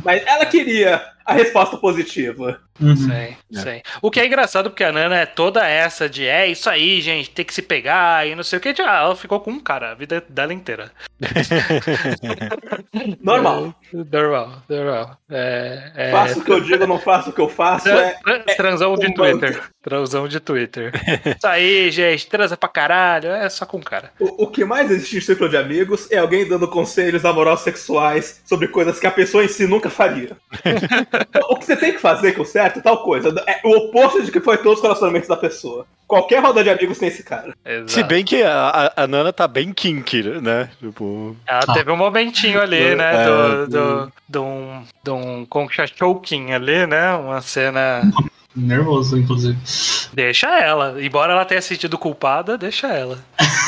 [0.04, 2.60] Mas ela queria a resposta positiva.
[2.80, 2.96] Uhum.
[2.96, 3.36] Sim, É.
[3.60, 3.82] sim.
[4.02, 7.30] O que é engraçado porque a Nana é toda essa de é isso aí, gente,
[7.30, 8.74] tem que se pegar e não sei o que.
[8.82, 10.90] Ah, ela ficou com um cara a vida dela inteira.
[13.22, 13.74] Normal.
[13.92, 15.16] Normal, normal.
[15.30, 17.84] É, é, Faço o que eu digo, não faço o que eu faço.
[17.84, 19.62] Tran- É, tran- transão de um Twitter.
[19.82, 20.92] Transão de Twitter.
[21.36, 23.30] Isso aí, gente, transa pra caralho.
[23.30, 24.10] É só com cara.
[24.18, 28.40] o, o que mais existe em círculo de amigos é alguém dando conselhos amorosos sexuais
[28.44, 30.36] sobre coisas que a pessoa em si nunca faria.
[31.50, 33.34] o que você tem que fazer, que é o certo, tal coisa.
[33.46, 35.86] É o oposto de que foi todos os relacionamentos da pessoa.
[36.06, 37.54] Qualquer roda de amigos tem esse cara.
[37.64, 37.90] Exato.
[37.90, 40.68] Se bem que a, a- a Nana tá bem kinky, né?
[40.78, 41.34] Tipo.
[41.46, 43.22] Ela teve um momentinho ali, né?
[43.22, 44.82] É, Do, do, de um.
[45.02, 45.84] De um concha
[46.54, 47.14] ali, né?
[47.14, 48.02] Uma cena.
[48.54, 49.58] Nervoso, inclusive.
[50.12, 51.02] Deixa ela.
[51.02, 53.18] Embora ela tenha se sentido culpada, deixa ela.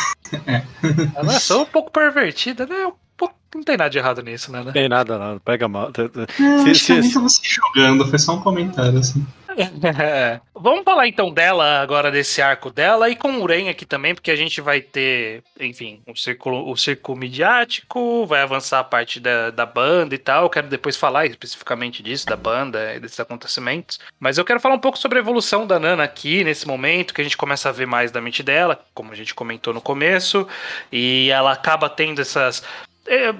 [1.14, 2.92] Ela é só um pouco pervertida, né?
[3.16, 4.62] Um pouco- Não tem nada de errado nisso, né?
[4.62, 5.90] Não tem nada lá, pega mal.
[6.38, 9.24] Não, Se- acho que eu nem se- tava se julgando, foi só um comentário, assim.
[9.56, 10.40] É.
[10.54, 14.30] Vamos falar então dela agora, desse arco dela, e com o Uren aqui também, porque
[14.30, 19.50] a gente vai ter, enfim, o círculo, o círculo midiático, vai avançar a parte da,
[19.50, 20.42] da banda e tal.
[20.44, 23.98] Eu quero depois falar especificamente disso, da banda e desses acontecimentos.
[24.20, 27.20] Mas eu quero falar um pouco sobre a evolução da Nana aqui, nesse momento, que
[27.22, 30.46] a gente começa a ver mais da mente dela, como a gente comentou no começo,
[30.92, 32.62] e ela acaba tendo essas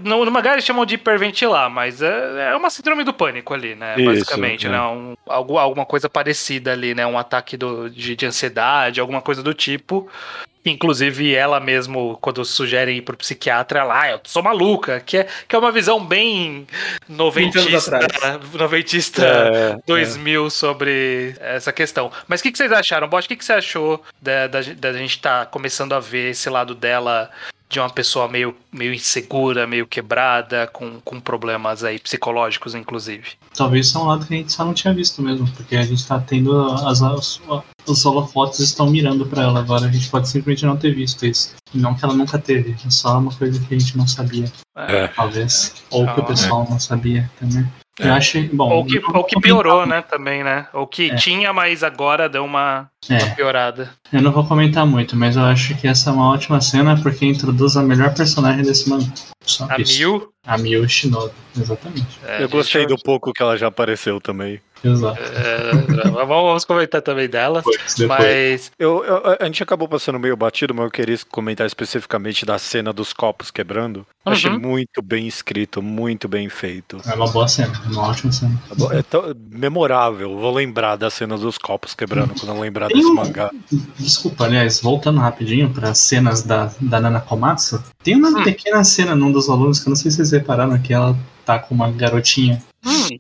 [0.02, 3.74] no, no mangá eles chamam de hiperventilar, mas é, é uma síndrome do pânico ali,
[3.74, 3.94] né?
[3.96, 4.70] Isso, basicamente, é.
[4.70, 4.80] né?
[4.80, 7.06] Um, algo, alguma coisa parecida ali, né?
[7.06, 10.08] Um ataque do, de, de ansiedade, alguma coisa do tipo.
[10.64, 15.26] Inclusive, ela mesmo, quando sugerem ir pro psiquiatra, ela, ah, eu sou maluca, que é,
[15.46, 16.66] que é uma visão bem
[17.08, 18.00] 20 anos noventista,
[18.58, 22.10] noventista É, 2000 sobre essa questão.
[22.26, 23.26] Mas o que, que vocês acharam, Bosch?
[23.26, 26.74] O que, que você achou da, da, da gente estar começando a ver esse lado
[26.74, 27.30] dela
[27.68, 33.30] de uma pessoa meio, meio insegura, meio quebrada, com, com problemas aí psicológicos, inclusive?
[33.56, 35.82] Talvez isso é um lado que a gente só não tinha visto mesmo, porque a
[35.82, 37.40] gente tá tendo as, as-
[37.86, 41.54] os holofotes estão mirando pra ela agora, a gente pode simplesmente não ter visto isso.
[41.74, 45.08] Não que ela nunca teve, é só uma coisa que a gente não sabia, É.
[45.08, 45.74] talvez.
[45.90, 47.66] Ou que o Ah, pessoal não sabia também.
[47.98, 48.10] Eu É.
[48.10, 48.70] acho, bom.
[48.70, 50.66] Ou que, eu ou que piorou, né, também, né?
[50.74, 51.14] Ou que É.
[51.14, 53.90] tinha, mas agora deu uma É, piorada.
[54.12, 57.24] eu não vou comentar muito, mas eu acho que essa é uma ótima cena porque
[57.26, 59.06] introduz a melhor personagem desse mangá.
[59.68, 59.98] A isso.
[59.98, 60.32] Mil.
[60.44, 62.06] A Mil Shinoda, exatamente.
[62.24, 64.60] é, Eu gostei do pouco que ela já apareceu também.
[64.84, 65.18] Exato.
[65.20, 65.72] É,
[66.12, 67.58] vamos, vamos comentar também dela.
[67.58, 68.18] Depois, depois.
[68.20, 72.58] Mas Eu, eu- a gente acabou passando meio batido, mas eu queria comentar especificamente da
[72.58, 74.06] cena dos copos quebrando.
[74.24, 74.32] Uhum.
[74.32, 76.98] Achei muito bem escrito, muito bem feito.
[77.06, 78.56] É uma boa cena, uma ótima cena.
[78.92, 80.36] É tão memorável.
[80.38, 83.50] Vou lembrar da cena dos copos quebrando quando eu lembrar Tem um- mangá.
[83.98, 88.42] Desculpa, aliás, voltando rapidinho para as cenas da, da Nana Komatsu, tem uma Hum.
[88.44, 91.58] pequena cena num dos alunos que eu não sei se vocês repararam que ela tá
[91.58, 92.62] com uma garotinha.
[92.84, 93.18] hum,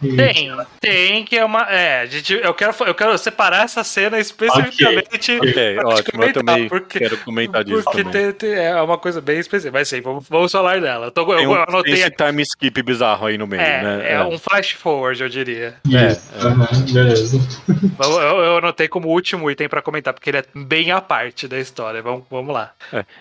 [0.00, 1.62] E- tem, tem que é uma.
[1.68, 4.84] É, gente, eu, quero, eu quero separar essa cena especificamente.
[4.86, 5.38] Ok, pra te
[5.84, 6.22] ótimo.
[6.22, 8.32] Eu também porque- quero comentar disso Porque também.
[8.32, 9.76] tem- tem- é uma coisa bem específica.
[9.76, 11.06] Mas sim, vamos, vamos falar dela.
[11.06, 12.24] Eu, tô, Tem, um, eu tem anotei esse aqui.
[12.24, 14.12] time skip bizarro aí no meio, É, né?
[14.12, 15.74] é um flash forward, eu diria.
[15.84, 17.38] Isso, É, aham, beleza.
[18.00, 21.48] Eu, eu- eu anotei como último item pra comentar, porque ele é bem a parte
[21.48, 22.00] da história.
[22.00, 22.72] Vamos, vamos lá.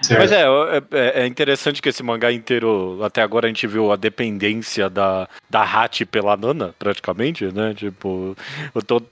[0.02, 0.20] Certo.
[0.20, 0.44] Mas é,
[0.92, 5.28] é, é interessante que esse mangá inteiro, até agora a gente viu a dependência da,
[5.50, 7.74] da Hachi pela Nana, praticamente, né?
[7.74, 8.36] Tipo,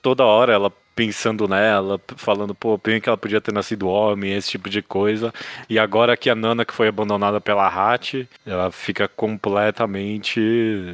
[0.01, 4.51] toda hora ela pensando nela, falando, pô, bem que ela podia ter nascido homem, esse
[4.51, 5.34] tipo de coisa.
[5.69, 10.39] E agora que a Nana, que foi abandonada pela Hachi, ela fica completamente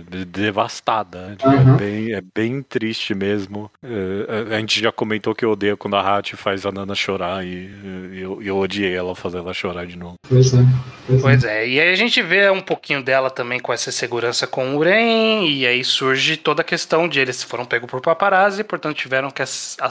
[0.10, 1.38] de- devastada.
[1.44, 1.74] Uhum.
[1.74, 3.72] É, bem, é bem triste mesmo.
[3.84, 7.46] É, a gente já comentou que eu odeio quando a Hachi faz a Nana chorar
[7.46, 7.70] e,
[8.14, 10.16] eu, eu odiei ela fazer ela chorar de novo.
[10.28, 10.58] Pois é.
[11.08, 11.22] Pois é.
[11.22, 14.74] Pois é, e aí a gente vê um pouquinho dela também com essa segurança com
[14.76, 18.96] o Uren, e aí surge toda a questão de eles foram pegos por paparazzi, portanto
[18.98, 19.42] tiveram que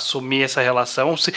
[0.00, 1.32] assumir essa relação, se,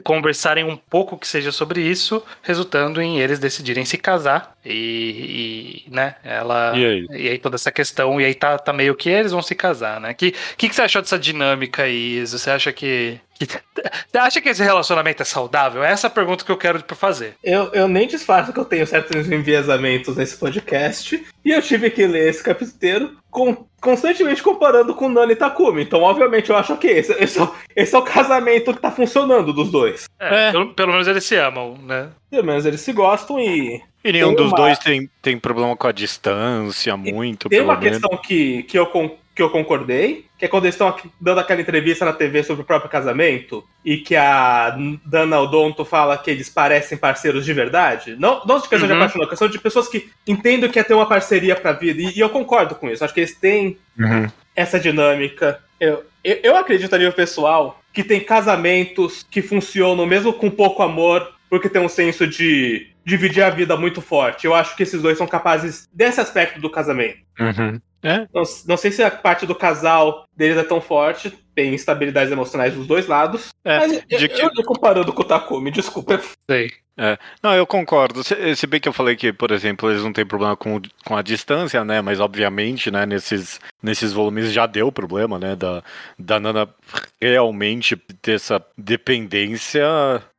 [0.00, 5.90] conversarem um pouco que seja sobre isso, resultando em eles decidirem se casar, e, e,
[5.90, 6.72] né, ela...
[6.76, 7.06] E aí?
[7.10, 10.00] E aí toda essa questão, e aí tá, tá meio que eles vão se casar,
[10.00, 10.14] né?
[10.14, 12.38] Que que, que você achou dessa dinâmica aí, Isa?
[12.38, 15.82] Você acha que, que- Você acha que esse relacionamento é saudável?
[15.82, 17.34] Essa é a pergunta que eu quero fazer.
[17.42, 21.24] Eu, eu nem disfarço que eu tenho certos enviesamentos nesse podcast.
[21.44, 25.82] E eu tive que ler esse capítulo inteiro com- constantemente comparando com Nani e Takumi.
[25.82, 28.90] Então, obviamente, eu acho que esse, esse, é, o- esse é o casamento que tá
[28.92, 30.04] funcionando dos dois.
[30.20, 30.52] É, É.
[30.52, 32.10] Pelo, pelo menos eles se amam, né?
[32.30, 33.82] Pelo menos eles se gostam e.
[34.04, 37.70] E nenhum Tem dos uma- dois tem, tem problema com a distância, muito, Tem pelo
[37.70, 37.98] uma menos.
[37.98, 41.38] questão que, que, eu, con- que eu concordei, que é quando eles estão aqui dando
[41.38, 46.30] aquela entrevista na TV sobre o próprio casamento, e que a Dana Odonto fala que
[46.30, 48.16] eles parecem parceiros de verdade.
[48.18, 48.98] Não, não de questão de Uhum.
[49.00, 52.02] apaixonado, questão de pessoas que entendem que é ter uma parceria pra vida.
[52.02, 53.04] E, e eu concordo com isso.
[53.04, 54.26] Acho que eles têm Uhum.
[54.56, 55.60] essa dinâmica.
[55.78, 60.82] Eu, eu, eu acredito a nível pessoal que tem casamentos que funcionam mesmo com pouco
[60.82, 64.46] amor, porque tem um senso de dividir a vida muito forte.
[64.46, 67.18] Eu acho que esses dois são capazes desse aspecto do casamento.
[67.38, 67.80] Uhum.
[68.04, 72.32] É, Não, não sei se a parte do casal deles é tão forte, tem instabilidades
[72.32, 73.50] emocionais dos dois lados.
[73.64, 76.20] É, mas eu, de eu, que- eu comparando com o Takumi, desculpa.
[76.50, 76.72] Sei.
[77.42, 78.22] Não, eu concordo.
[78.22, 81.16] Se, se bem que eu falei que, por exemplo, eles não têm problema com, com
[81.16, 82.00] a distância, né?
[82.00, 85.56] Mas obviamente, né, nesses, nesses volumes já deu problema, né?
[85.56, 85.82] Da,
[86.18, 86.68] da Nana
[87.20, 89.84] realmente ter essa dependência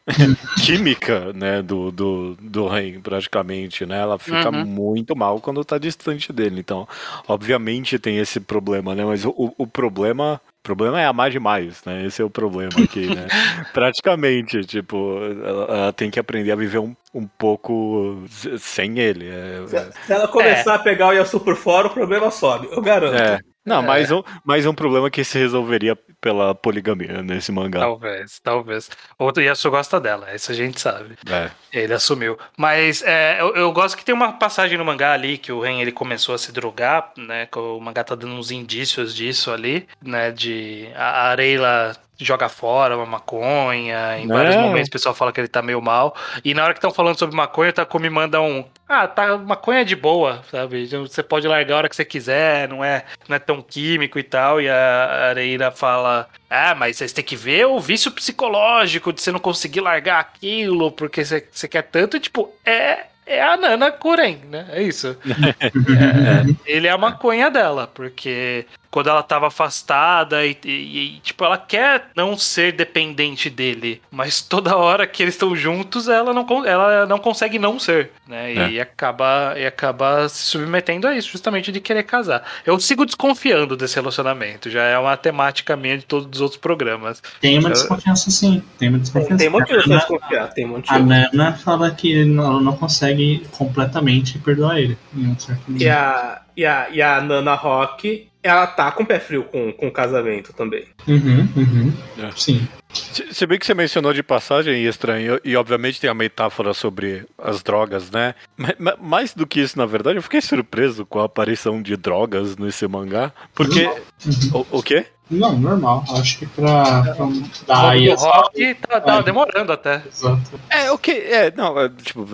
[0.58, 4.00] química, né, do, do, do Ren, praticamente, né?
[4.02, 4.66] Ela fica Uhum.
[4.66, 6.60] muito mal quando tá distante dele.
[6.60, 6.88] Então,
[7.28, 9.06] obviamente tem esse problema, né?
[9.06, 10.42] Mas o, o, problema.
[10.60, 12.06] O problema é amar demais, né?
[12.06, 13.28] Esse é o problema aqui, né?
[13.74, 18.24] Praticamente, tipo, ela, ela tem que aprender a viver um, um pouco
[18.60, 19.28] sem ele.
[19.30, 22.82] É, Se, se ela começar a pegar o Yasu por fora, o problema sobe, eu
[22.82, 23.16] garanto.
[23.16, 23.53] é.
[23.66, 23.86] Não, É.
[23.86, 27.80] mais, um, mais um problema que se resolveria pela poligamia nesse mangá.
[27.80, 28.90] Talvez, talvez.
[29.18, 31.16] O Yasuo gosta dela, isso a gente sabe.
[31.30, 31.50] É.
[31.72, 32.38] Ele assumiu.
[32.58, 35.82] Mas é, eu, eu gosto que tem uma passagem no mangá ali que o Ren
[35.82, 37.46] ele começou a se drogar, né?
[37.46, 40.32] Que o mangá tá dando uns indícios disso ali, né?
[40.32, 44.18] De a Areila joga fora uma maconha.
[44.20, 44.60] Em vários É.
[44.62, 46.16] momentos o pessoal fala que ele tá meio mal.
[46.44, 48.66] E na hora que estão falando sobre maconha, o Takumi manda um.
[48.88, 50.86] Ah, tá, maconha é de boa, sabe?
[50.88, 54.24] Você pode largar a hora que você quiser, não é, não é tão químico e
[54.24, 54.62] tal.
[54.62, 59.32] E a Areira fala: Ah, mas vocês têm que ver o vício psicológico de você
[59.32, 62.18] não conseguir largar aquilo porque você, você quer tanto.
[62.18, 63.06] E, tipo, é.
[63.26, 64.66] É a Nana Kuren, né?
[64.74, 65.18] É isso.
[66.66, 71.58] Ele é a maconha dela, porque quando ela tava afastada e, e- e, tipo, ela
[71.58, 77.08] quer não ser dependente dele, mas toda hora que eles estão juntos, ela não, ela
[77.08, 78.54] não consegue não ser, né?
[78.54, 82.44] E, acaba, e acaba se submetendo a isso, justamente de querer casar.
[82.64, 87.20] Eu sigo desconfiando desse relacionamento, já é uma temática minha de todos os outros programas.
[87.42, 88.62] Tem uma desconfiança sim.
[88.78, 89.38] Tem uma Tem, desconfiança.
[89.38, 91.00] tem motivo a, pra desconfiar, tem a motivo.
[91.00, 94.96] Nana fala que não- ela não consegue completamente perdoar ele.
[95.16, 95.94] em um certo E nível.
[95.94, 99.88] a, e, a, e a Nana Rock, ela tá com o pé frio com, com
[99.88, 100.86] o casamento também.
[101.08, 101.94] Uhum, uhum.
[102.20, 102.30] É.
[102.36, 102.68] Sim.
[102.94, 107.26] Se, se bem que você mencionou de passagem estranho, e obviamente tem a metáfora sobre
[107.38, 108.36] as drogas, né?
[108.56, 111.96] Ma- ma- mais do que isso, na verdade, eu fiquei surpreso com a aparição de
[111.98, 113.32] drogas nesse mangá.
[113.56, 113.86] Porque.
[114.26, 114.66] Uhum.
[114.72, 115.08] O, o quê?
[115.32, 116.04] Não, normal.
[116.12, 119.24] Acho que pra, pra O dar aí essa- rock tá, tá É.
[119.24, 120.04] demorando até.
[120.06, 120.60] Exato.
[120.70, 122.28] É, ok, é, não, é, tipo,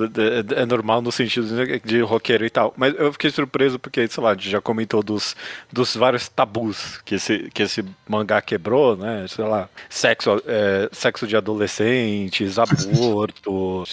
[0.56, 4.08] é, é normal no sentido de, de roqueiro e tal, mas eu fiquei surpreso porque,
[4.08, 5.36] sei lá, a gente já comentou dos,
[5.72, 11.26] dos vários tabus que esse, que esse mangá quebrou, né, sei lá, sexo, é, sexo
[11.28, 13.84] de adolescentes, aborto,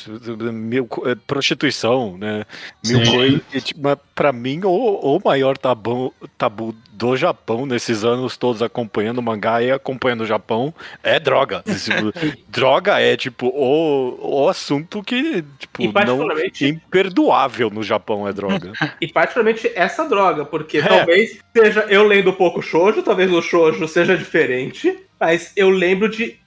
[0.53, 2.45] mil, é, prostituição, né,
[2.85, 3.13] mil Sim.
[3.13, 4.71] coisas, e, tipo, mas pra mim, o,
[5.17, 10.27] o maior tabu, tabu do Japão nesses anos todos acompanhando o mangá e acompanhando o
[10.27, 10.73] Japão
[11.03, 11.63] é droga.
[11.63, 12.13] Tipo,
[12.49, 16.27] droga é, tipo, o, o assunto que, tipo, E não,
[16.61, 18.73] imperdoável no Japão é droga.
[19.01, 20.83] E particularmente essa droga, porque É.
[20.83, 26.09] talvez seja eu lendo um pouco shoujo, talvez o shoujo seja diferente, mas eu lembro
[26.09, 26.39] de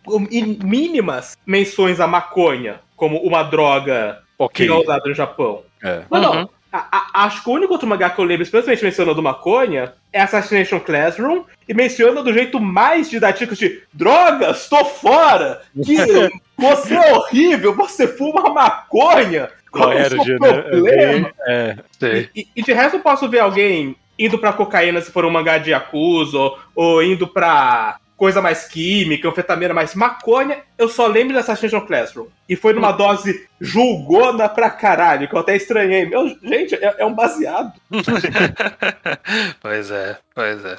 [0.63, 4.65] mínimas menções à maconha como uma droga ok.
[4.65, 5.63] que é usada no Japão.
[5.83, 6.01] É.
[6.09, 6.49] Mas Uhum.
[6.71, 10.21] A- a- acho que o único outro mangá que eu lembro, especialmente mencionando maconha, é
[10.21, 15.61] Assassination Classroom, e menciona do jeito mais didático de drogas, tô fora!
[15.83, 15.95] Que
[16.57, 19.49] você é horrível, você fuma maconha!
[19.71, 21.31] Qual é o seu problema?
[21.45, 22.29] É, Sei.
[22.35, 25.57] E, e de resto eu posso ver alguém indo pra cocaína se for um mangá
[25.59, 31.33] de Yakuza, ou, ou indo pra coisa mais química, anfetamina mais maconha, eu só lembro
[31.33, 32.25] de Assassination Classroom.
[32.47, 36.05] E foi numa dose julgona pra caralho, que eu até estranhei.
[36.05, 37.73] Meu, gente, é, é um baseado.
[39.61, 40.75] pois é, pois é.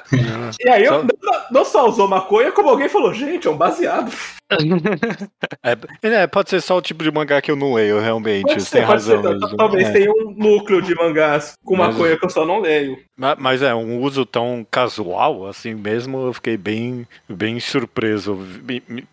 [0.65, 3.55] E aí eu Só- não, não só usou maconha, como alguém falou, gente, é um
[3.57, 4.11] baseado.
[5.63, 5.77] é,
[6.23, 8.41] é, pode ser só o tipo de mangá que eu não leio, realmente.
[8.47, 9.15] Pode Você ser, tem pode ser.
[9.15, 9.31] razão.
[9.39, 9.55] mesmo.
[9.57, 9.91] Talvez É.
[9.93, 12.97] tenha um núcleo de mangás com Mas- maconha que eu só não leio.
[13.17, 18.37] Ma- Mas é, um uso tão casual assim mesmo, eu fiquei bem, bem surpreso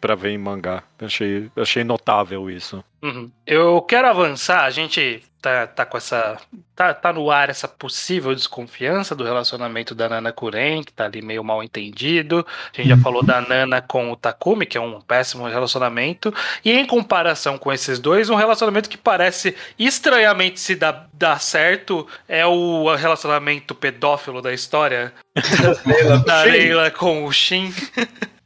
[0.01, 0.78] pra ver em mangá.
[1.01, 2.83] Achei, achei notável isso.
[3.01, 3.31] Uhum.
[3.47, 6.37] Eu quero avançar, a gente tá, tá com essa.
[6.75, 11.23] Tá, tá no ar essa possível desconfiança do relacionamento da Nana Kuren, que tá ali
[11.23, 12.47] meio mal entendido.
[12.73, 16.33] A gente já falou da Nana com o Takumi, que é um péssimo relacionamento.
[16.65, 22.07] E em comparação com esses dois, um relacionamento que parece estranhamente se dar, dar certo
[22.29, 25.13] é o relacionamento pedófilo da história
[26.27, 27.73] da Leila com o Shin.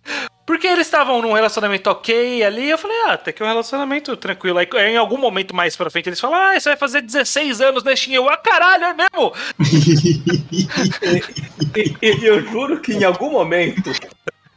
[0.44, 4.58] Porque eles estavam num relacionamento ok ali, eu falei, ah, até que um relacionamento tranquilo.
[4.58, 7.84] Aí em algum momento mais pra frente eles falam, ah, você vai fazer 16 anos,
[7.84, 8.14] né, Shin?
[8.14, 9.32] Eu, ah, caralho, é mesmo?
[11.74, 13.90] E, e eu juro que em algum momento.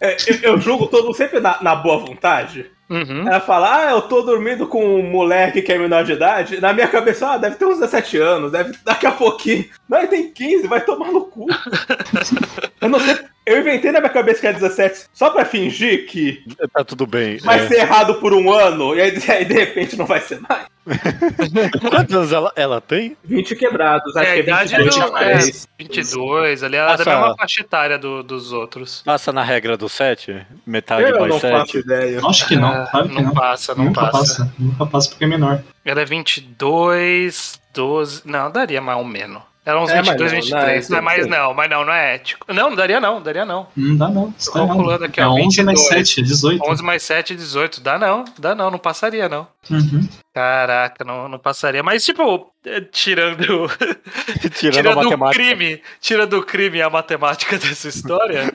[0.02, 2.70] é, eu, eu julgo todo sempre na, na boa vontade.
[2.90, 3.28] Uhum.
[3.28, 6.62] Ela fala, ah, eu tô dormindo com um moleque que é menor de idade.
[6.62, 9.66] Na minha cabeça, ah, deve ter uns 17 anos, deve daqui a pouquinho.
[9.90, 11.48] Não, ele tem 15, vai tomar no cu.
[12.82, 13.18] eu não sei.
[13.46, 16.44] Eu inventei na minha cabeça que é 17 só pra fingir que
[16.74, 17.38] Tá tudo bem.
[17.38, 17.68] vai é.
[17.68, 20.66] ser errado por um ano, e aí, aí, de repente não vai ser mais.
[21.90, 23.18] Quantos anos ela, ela tem?
[23.24, 25.68] 20 quebrados, acho É, a que é idade 22 do- a mais.
[25.80, 29.02] 22, ali ela é da Essa- mesma faixa etária do- dos outros.
[29.04, 30.46] Passa na regra do 7?
[30.66, 31.78] Metade Eu mais não faço 7?
[31.80, 32.22] ideia.
[32.26, 33.34] Acho que não, claro que não não.
[33.34, 34.18] passa, não Nunca passa.
[34.44, 34.54] passa.
[34.60, 35.62] Nunca passa porque é menor.
[35.84, 38.22] Ela é 22, 12.
[38.26, 39.42] Não, daria mais ou menos.
[39.66, 40.90] Era uns É, mas 22, não, 23.
[40.90, 42.46] não Não, é- é mais não, mas não, não é ético.
[42.54, 43.68] Não, não daria não, daria não.
[43.76, 44.32] Não dá não.
[44.32, 45.04] Tô calculando errado.
[45.06, 46.08] aqui, é ó, 11 mais 22.
[46.10, 46.64] 7, é 18.
[46.72, 47.82] 11 mais 7, 18.
[47.82, 49.48] Dá não, dá não, não passaria não.
[49.70, 50.08] Uhum.
[50.34, 51.82] Caraca, não, não passaria.
[51.82, 52.48] Mas, tipo,
[52.92, 53.68] tirando.
[54.50, 58.52] Tirando, tirando a o crime, tirando o crime e a matemática dessa história,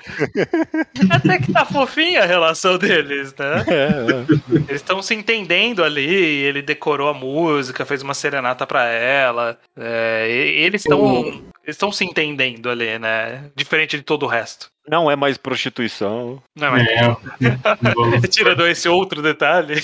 [1.10, 3.64] até que tá fofinha a relação deles, né?
[3.68, 4.56] É, é.
[4.68, 9.58] Eles estão se entendendo ali, ele decorou a música, fez uma serenata pra ela.
[9.78, 11.42] é, e- eles estão.
[11.62, 13.44] Eles estão se entendendo ali, né?
[13.54, 14.68] Diferente de todo o resto.
[14.88, 16.42] Não é mais prostituição.
[16.56, 19.74] Não, É, eu vou- tirando esse outro detalhe.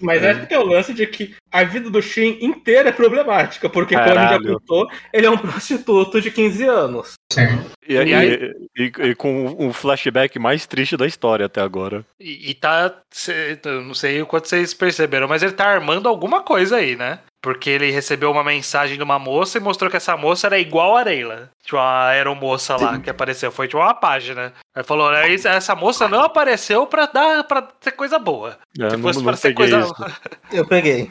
[0.00, 3.68] Mas é porque é o lance de que a vida do Shin inteira é problemática,
[3.68, 4.52] porque como a gente já Caralho.
[4.60, 7.14] contou, ele é um prostituto de 15 anos.
[7.32, 7.70] certo.
[7.86, 12.04] E, E aí- e- e com o flashback mais triste da história até agora.
[12.18, 12.94] E, e tá.
[13.12, 17.18] cê- não sei o quanto vocês perceberam, mas ele tá armando alguma coisa aí, né?
[17.44, 20.96] Porque ele recebeu uma mensagem de uma moça e mostrou que essa moça era igual
[20.96, 21.50] a Areila.
[21.62, 23.52] Tipo, a aeromoça lá que apareceu.
[23.52, 24.50] Foi tipo uma página.
[24.74, 28.56] Aí falou: "É isso- essa moça não apareceu pra dar pra ter coisa boa.
[28.80, 29.80] É, Se fosse não pra ser coisa.
[29.80, 29.94] isso.
[30.50, 31.10] Eu peguei.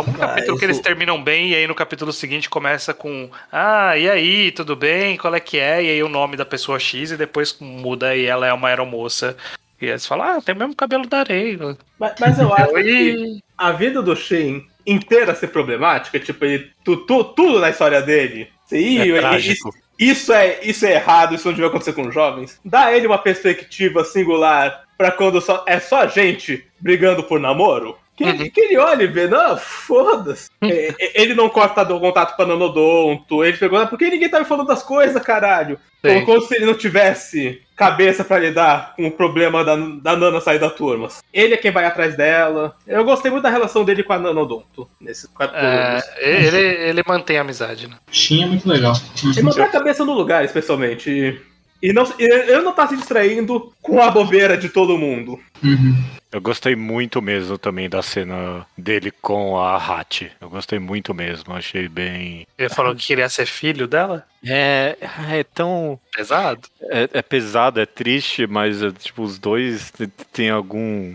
[0.00, 3.98] Um capítulo Ah, que eles terminam bem, e aí no capítulo seguinte começa com Ah,
[3.98, 5.18] e aí, tudo bem?
[5.18, 5.82] Qual é que é?
[5.84, 9.36] E aí o nome da pessoa X, e depois muda e ela é uma aeromoça.
[9.78, 11.76] E eles falam, ah, tem o mesmo cabelo da areia.
[11.98, 16.96] Mas, mas eu acho que a vida do Shin inteira ser problemática, tipo, ele, tu,
[16.98, 18.48] tu- tudo na história dele.
[18.66, 19.74] Sim, É isso, trágico.
[19.98, 22.58] isso é, isso é errado, isso não devia acontecer com jovens.
[22.64, 27.96] Dá ele uma perspectiva singular pra quando só, é só gente brigando por namoro.
[28.18, 28.50] Que, ele, Uhum.
[28.50, 30.50] que ele olha e vê, não, foda-se.
[30.60, 33.44] É, é, ele não corta do contato pra Nanodonto.
[33.44, 35.78] Ele pergunta, por que ninguém tá me falando das coisas, caralho?
[36.04, 36.24] Sim.
[36.24, 40.40] Como, como se ele não tivesse cabeça pra lidar com o problema da, da Nana
[40.40, 41.08] sair da turma.
[41.32, 42.74] Ele é quem vai atrás dela.
[42.84, 44.88] Eu gostei muito da relação dele com a Nanodonto.
[45.00, 45.28] Nesse.
[45.54, 47.96] É, ele, ele mantém a amizade, né?
[48.10, 48.94] Shin é muito legal.
[49.24, 51.40] Ele manter a cabeça no lugar, especialmente.
[51.82, 55.38] E, não, ele não tá se distraindo com a bobeira de todo mundo.
[55.62, 55.94] Uhum.
[56.30, 60.30] Eu gostei muito mesmo também da cena dele com a Hat.
[60.38, 62.46] Eu gostei muito mesmo, achei bem.
[62.58, 64.26] Ele falou que queria ser filho dela?
[64.44, 64.96] É,
[65.32, 65.98] é tão.
[66.12, 66.68] Pesado?
[66.82, 69.90] É, é pesado, é triste, mas é, tipo, os dois
[70.30, 71.14] têm algum.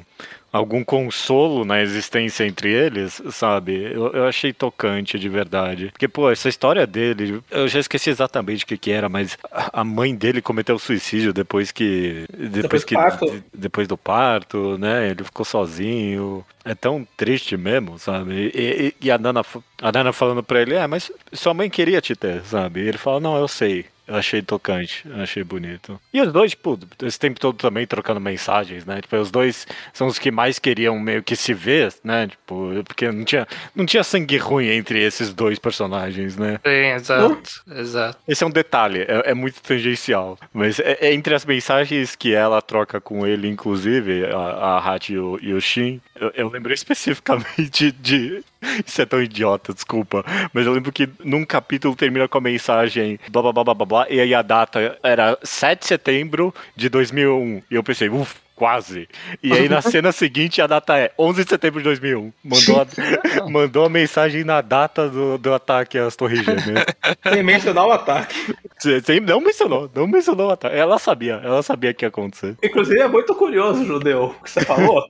[0.54, 3.74] Algum consolo na existência entre eles, sabe?
[3.92, 5.88] Eu, eu achei tocante de verdade.
[5.92, 9.84] Porque, pô, essa história dele, eu já esqueci exatamente o que, que era, mas a
[9.84, 12.26] mãe dele cometeu suicídio depois que.
[12.32, 12.94] Depois, Depois do que.
[12.96, 13.26] parto.
[13.32, 15.10] de- depois do parto, né?
[15.10, 16.46] Ele ficou sozinho.
[16.64, 18.52] É tão triste mesmo, sabe?
[18.54, 19.42] E, e- e a, Nana,
[19.82, 22.82] a Nana falando pra ele, é, mas sua mãe queria te ter, sabe?
[22.82, 23.86] E ele fala, não, eu sei.
[24.08, 26.00] Eu achei tocante, achei bonito.
[26.14, 29.02] E os dois, tipo, esse tempo todo também trocando mensagens, né?
[29.02, 32.28] Tipo, os dois são os que mais queriam meio que se ver, né?
[32.28, 36.60] Tipo, porque não tinha, não tinha sangue ruim entre esses dois personagens, né?
[36.66, 37.64] Sim, exato.
[37.72, 38.18] Exato.
[38.28, 40.38] Esse é um detalhe, é, é muito tangencial.
[40.54, 45.14] Mas é, é entre as mensagens que ela troca com ele, inclusive, a, a Hat
[45.14, 48.44] e o, e o Shin, eu, eu lembro especificamente de.
[48.86, 50.24] Isso é tão idiota, desculpa.
[50.54, 53.86] Mas eu lembro que num capítulo termina com a mensagem blá blá blá blá blá,
[53.86, 57.62] blá e aí a data era 7 de setembro de 2001.
[57.70, 58.44] E eu pensei, uff.
[58.56, 59.10] Quase.
[59.42, 62.32] E aí na cena seguinte a data é 11 de setembro de 2001.
[62.44, 66.86] Mandou a, mandou a mensagem na data do, do ataque às Torres Gêmeas.
[67.34, 68.56] Sem mencionar o ataque.
[69.26, 70.76] Não mencionou, não mencionou o ataque.
[70.76, 72.56] Ela sabia, ela sabia que ia acontecer.
[72.64, 75.04] Inclusive é muito curioso, Judeu, o que você falou.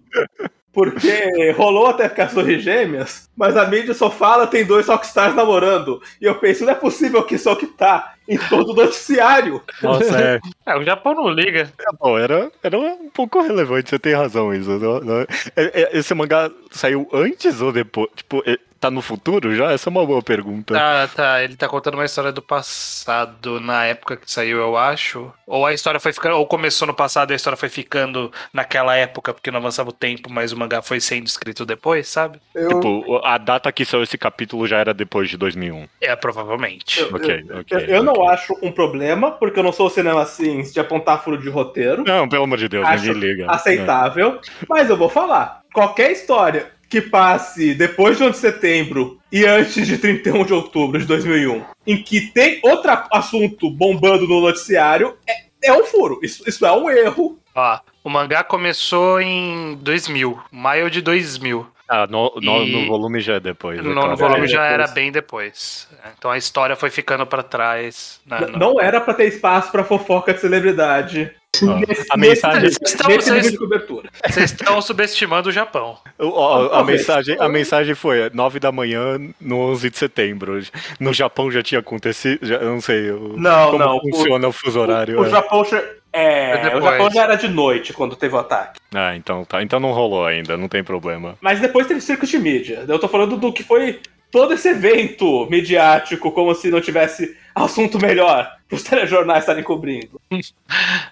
[0.74, 6.02] Porque rolou até torres gêmeas, mas a mídia só fala tem dois rockstars namorando.
[6.20, 8.76] E eu penso, não é possível que isso é o que tá em todo o
[8.76, 9.62] noticiário.
[9.82, 10.40] Nossa, é.
[10.66, 11.72] É, o Japão não liga.
[12.00, 14.70] Bom, era, era um pouco relevante, você tem razão, isso.
[14.80, 18.10] Não- não- é- é- esse mangá saiu antes ou depois?
[18.16, 19.72] Tipo, é- tá no futuro já?
[19.72, 20.74] Essa é uma boa pergunta.
[20.74, 21.44] Tá, tá.
[21.44, 25.32] Ele tá contando uma história do passado na época que saiu, eu acho.
[25.48, 26.36] Ou a história foi ficando.
[26.38, 29.94] Ou começou no passado e a história foi ficando naquela época, porque não avançava o
[29.94, 32.40] tempo, mas o mangá foi sendo escrito depois, sabe?
[32.54, 35.88] Eu, Tipo, a data que saiu esse capítulo já era depois de 2001.
[36.02, 37.00] É, provavelmente.
[37.02, 40.22] eu, ok, eu- ok, eu- eu não acho um problema, porque eu não sou cinema
[40.22, 42.04] assim de apontar furo de roteiro.
[42.06, 43.52] Não, pelo amor de Deus, Acho ninguém liga.
[43.52, 44.40] aceitável.
[44.68, 45.62] Mas eu vou falar.
[45.74, 51.00] Qualquer história que passe depois de 11 de setembro e antes de 31 de outubro
[51.00, 56.20] de 2001, em que tem outro assunto bombando no noticiário, é, é um furo.
[56.22, 57.40] Isso, isso é um erro.
[57.56, 61.66] Ó, o mangá começou em 2000, maio de 2000.
[61.96, 63.78] Ah, no, no, E- no volume já é depois.
[63.78, 64.10] é No, claro.
[64.12, 64.74] no volume é já depois.
[64.74, 65.88] era bem depois.
[66.18, 68.20] Então a história foi ficando pra trás.
[68.26, 71.32] na- N- na- Não era pra ter espaço pra fofoca de celebridade.
[71.62, 74.10] Ó, Nesse, a mensagem- nesse, Vocês estão- nesse vocês- de cobertura.
[74.28, 75.98] Vocês estão subestimando o Japão.
[76.18, 80.60] O- ó, a, mensagem, a mensagem foi 9 da manhã no 11 de setembro.
[81.00, 84.00] No Japão já tinha acontecido, já, eu não sei o- Não, como não.
[84.00, 85.20] funciona o, fuso horário.
[85.22, 85.30] O, é.
[85.30, 85.64] Japão
[86.14, 86.84] É, Foi o depois.
[86.86, 88.80] Japão já era de noite quando teve o ataque.
[88.94, 89.64] Ah, então tá.
[89.64, 91.36] Então não rolou ainda, não tem problema.
[91.42, 92.86] Mas depois teve circuit media.
[92.88, 94.00] Eu tô falando do que foi
[94.32, 100.20] todo esse evento midiático, como se não tivesse assunto melhor para os telejornais estarem cobrindo.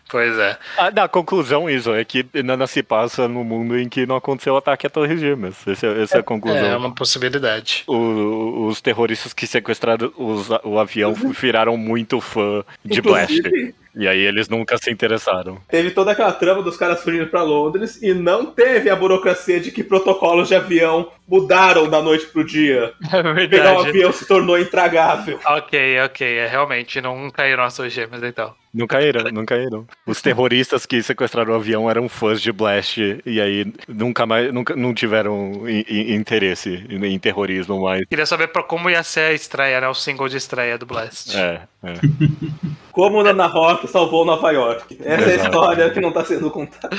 [0.09, 0.57] Pois é.
[0.77, 4.53] Ah, na conclusão, isso, é que Nana se passa no mundo em que não aconteceu
[4.53, 5.55] o ataque a Torres Gêmeas.
[5.65, 6.65] Essa, essa é a conclusão.
[6.65, 7.83] É uma possibilidade.
[7.87, 13.31] O- os terroristas que sequestraram os- o avião viraram muito fã de Blast.
[13.37, 15.57] Inclusive, E aí eles nunca se interessaram.
[15.67, 19.71] teve toda aquela trama dos caras fugindo para Londres e não teve a burocracia de
[19.71, 22.91] que protocolos de avião mudaram da noite pro dia.
[23.11, 23.89] É Pegar o verdade.
[23.89, 25.39] avião se tornou intragável.
[25.45, 26.37] Ok, ok.
[26.37, 28.53] É, realmente, não caíram as suas gêmeas então.
[28.73, 29.85] Não caíram, não caíram.
[30.07, 34.75] Os terroristas que sequestraram o avião eram fãs de Blast e aí nunca mais, nunca,
[34.77, 38.05] não tiveram interesse em, em terrorismo mais.
[38.05, 39.87] Queria saber pra como ia ser a estreia, né?
[39.89, 41.37] O single de estreia do Blast.
[41.37, 41.93] É, é.
[42.91, 44.97] Como o Nana Rock salvou Nova York.
[44.99, 45.49] Essa é a Exato.
[45.49, 46.95] história que não tá sendo contada.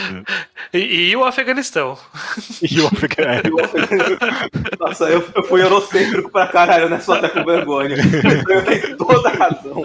[0.73, 1.99] E, e o Afeganistão.
[2.63, 3.43] E o é.
[4.79, 7.97] Nossa, eu, eu fui eurocêntrico pra caralho nessa até com vergonha.
[8.49, 9.83] Eu tenho toda a razão.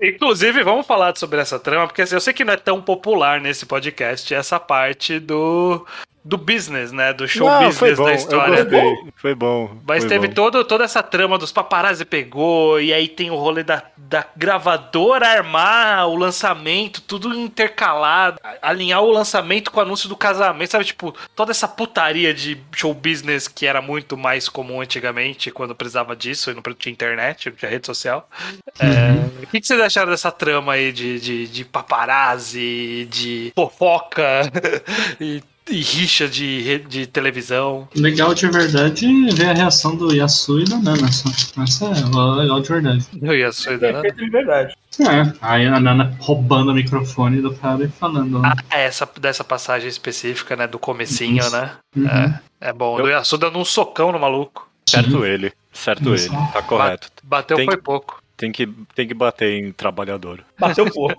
[0.00, 3.40] Inclusive, vamos falar sobre essa trama, porque assim, eu sei que não é tão popular
[3.40, 5.86] nesse podcast essa parte do,
[6.26, 7.12] do business, né?
[7.12, 8.64] Do show Não, business foi bom, da eu história.
[8.64, 9.12] gostei.
[9.14, 9.76] Foi bom.
[9.86, 10.34] Mas foi teve bom.
[10.34, 15.28] todo, toda essa trama dos paparazzi pegou, e aí tem o rolê da, da gravadora
[15.28, 20.84] armar o lançamento, tudo intercalado, alinhar o lançamento com o anúncio do casamento, sabe?
[20.84, 26.16] Tipo, toda essa putaria de show business que era muito mais comum antigamente, quando precisava
[26.16, 28.28] disso e não tinha internet, não tinha rede social.
[28.80, 34.42] É, o que, que vocês acharam dessa trama aí de, de, de paparazzi, de fofoca
[35.20, 37.88] e, e rixa de, de televisão?
[37.94, 41.08] Legal de verdade é ver a reação do Yasu e da Nana.
[41.08, 43.06] Essa é legal de verdade.
[43.20, 43.92] Eu ia ser, né?
[43.92, 44.74] Perfeito de verdade.
[45.00, 48.38] É, aí a Nana roubando o microfone do cara e falando.
[48.40, 48.52] né?
[48.70, 50.66] Ah, essa, dessa passagem específica, né?
[50.66, 51.50] Do comecinho, Isso.
[51.50, 51.72] né?
[51.96, 52.06] Uhum.
[52.08, 53.00] É, é bom.
[53.00, 54.66] O Yasu dando um socão no maluco.
[54.88, 56.32] Certo ele, certo Isso.
[56.32, 57.08] ele, tá correto.
[57.24, 58.22] Bateu Tem- foi pouco.
[58.36, 60.44] Tem que, tem que bater em trabalhador.
[60.58, 61.16] Bateu pouco.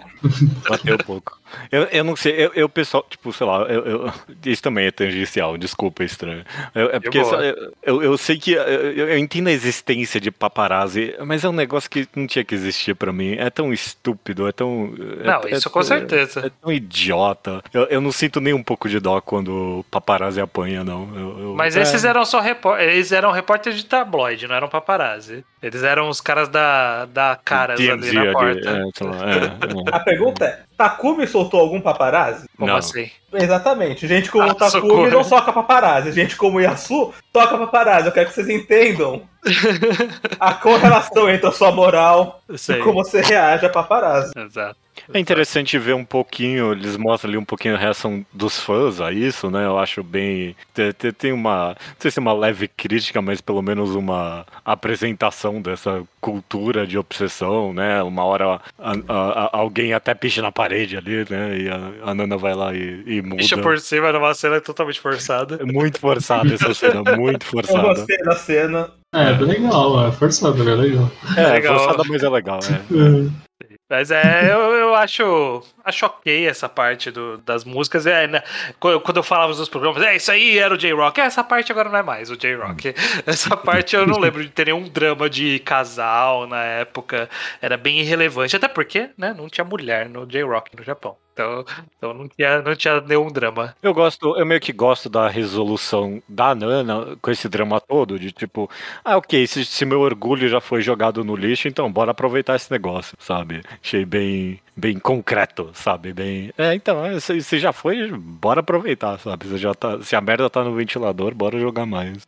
[0.69, 1.39] Bateu pouco.
[1.71, 4.13] Eu, eu não sei, eu, eu pessoal, tipo, sei lá, eu, eu-
[4.45, 6.43] isso também é tangencial, desculpa, estranho.
[6.75, 11.43] Eu- é porque eu, eu, eu sei que eu, entendo a existência de paparazzi, mas
[11.43, 13.35] é um negócio que não tinha que existir pra mim.
[13.37, 14.93] É tão estúpido, é tão.
[15.21, 16.45] é- Não, é- isso com é- certeza.
[16.47, 17.63] É tão idiota.
[17.73, 21.09] Eu, eu não sinto nem um pouco de dó quando paparazzi apanha, não.
[21.15, 22.93] Eu- eu- Mas é, esses eram só repórteres.
[22.93, 25.43] Eles eram repórteres de tabloide, não eram paparazzi.
[25.63, 28.69] Eles eram os caras da, da caras ali na porta.
[28.69, 29.95] é, é, é.
[29.95, 32.47] A pergunta é: Takumi soltou algum paparazzi?
[32.55, 32.77] Como Não.
[32.77, 33.09] assim?
[33.33, 34.07] Exatamente.
[34.07, 35.09] Gente como Ah, o Takumi socorro.
[35.09, 36.11] não soca paparazzi.
[36.11, 38.07] Gente como o Yasu toca paparazzi.
[38.07, 39.23] Eu quero que vocês entendam
[40.39, 44.31] a correlação entre a sua moral e como você reage a paparazzi.
[44.37, 44.77] Exato.
[45.13, 49.11] É interessante ver um pouquinho, eles mostram ali um pouquinho a reação dos fãs a
[49.11, 49.63] isso, né?
[49.65, 50.55] Eu acho bem.
[50.73, 51.69] te- te- Tem uma.
[51.69, 56.97] Não sei se é uma leve crítica, mas pelo menos uma apresentação dessa cultura de
[56.97, 58.01] obsessão, né?
[58.01, 61.57] Uma hora a- a- a- alguém até picha na parede ali, né?
[61.57, 63.37] E a, a Nana vai lá e, e muda.
[63.37, 65.57] Deixa por cima numa cena totalmente forçada.
[65.61, 67.87] É muito forçada essa cena, muito Eu forçada.
[67.87, 68.89] gostei da cena.
[69.13, 71.11] É, bem legal, é forçado, é legal.
[71.37, 71.79] É, legal.
[71.79, 73.29] forçada, mas é legal, é.
[73.89, 78.05] Mas é, eu, eu acho, acho ok essa parte do, das músicas.
[78.05, 78.43] É, né,
[78.79, 81.21] quando eu falava nos programas, é, isso aí era o J-Rock.
[81.21, 82.93] É, essa parte agora não é mais o J-Rock.
[83.25, 87.29] Essa parte eu não lembro de ter nenhum drama de casal na época.
[87.61, 88.55] Era bem irrelevante.
[88.55, 91.17] Até porque, né, não tinha mulher no J-Rock no Japão.
[91.37, 91.63] Então,
[91.95, 93.75] então não, tinha, não tinha nenhum drama.
[93.83, 98.31] Eu gosto, eu meio que gosto da resolução da Nana com esse drama todo, de
[98.31, 98.67] tipo,
[99.05, 102.71] ah, ok, se, se meu orgulho já foi jogado no lixo, então bora aproveitar esse
[102.71, 103.61] negócio, sabe?
[103.83, 106.11] Achei bem, bem concreto, sabe?
[106.11, 106.51] Bem.
[106.57, 109.45] É, então, é, se, se já foi, bora aproveitar, sabe?
[109.45, 112.27] Se, já tá, se a merda tá no ventilador, bora jogar mais.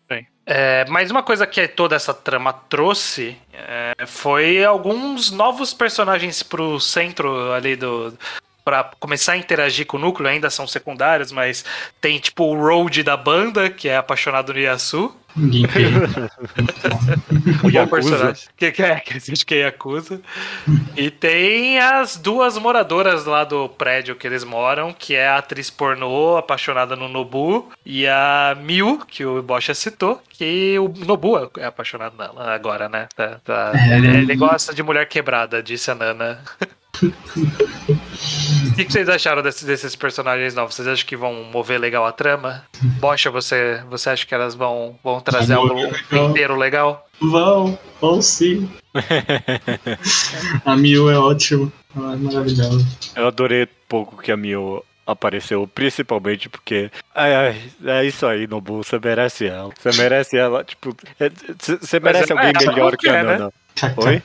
[0.51, 6.79] É, mas uma coisa que toda essa trama trouxe é, foi alguns novos personagens pro
[6.79, 8.11] centro ali do.
[8.65, 11.65] Pra começar a interagir com o núcleo, ainda são secundários, mas
[11.99, 15.15] tem tipo o Road da banda, que é apaixonado no Yasu.
[15.37, 15.85] Ginpei.
[17.63, 18.47] O personagem.
[18.57, 20.21] Que, que é, que existe quem acusa.
[20.95, 25.69] E tem as duas moradoras lá do prédio que eles moram, que é a atriz
[25.69, 31.65] pornô apaixonada no Nobu e a Miu, que o Bocha citou, que o Nobu é
[31.65, 33.07] apaixonado nela agora, né?
[33.15, 36.41] Tá- tá- Ele, ele gosta de mulher quebrada, disse a Nana.
[37.01, 40.75] O que, que vocês acharam desses, desses personagens novos?
[40.75, 42.63] Vocês acham que vão mover legal a trama?
[42.99, 46.29] Bocha, você, você acha que elas vão, vão trazer algo um legal.
[46.29, 47.07] inteiro legal?
[47.21, 48.69] Vão, vão sim.
[50.65, 51.71] a Miu é ótimo.
[51.95, 52.85] Ela é maravilhosa.
[53.15, 56.91] Eu adorei pouco que a Mio apareceu, principalmente porque.
[57.15, 59.71] Ai, ai, é isso aí, Nobu, você merece ela.
[59.77, 60.95] Você merece ela, tipo.
[61.19, 61.31] é-
[61.81, 63.37] Você merece é- alguém melhor que a quer, né?
[63.37, 63.53] Nana.
[63.97, 64.21] Oi?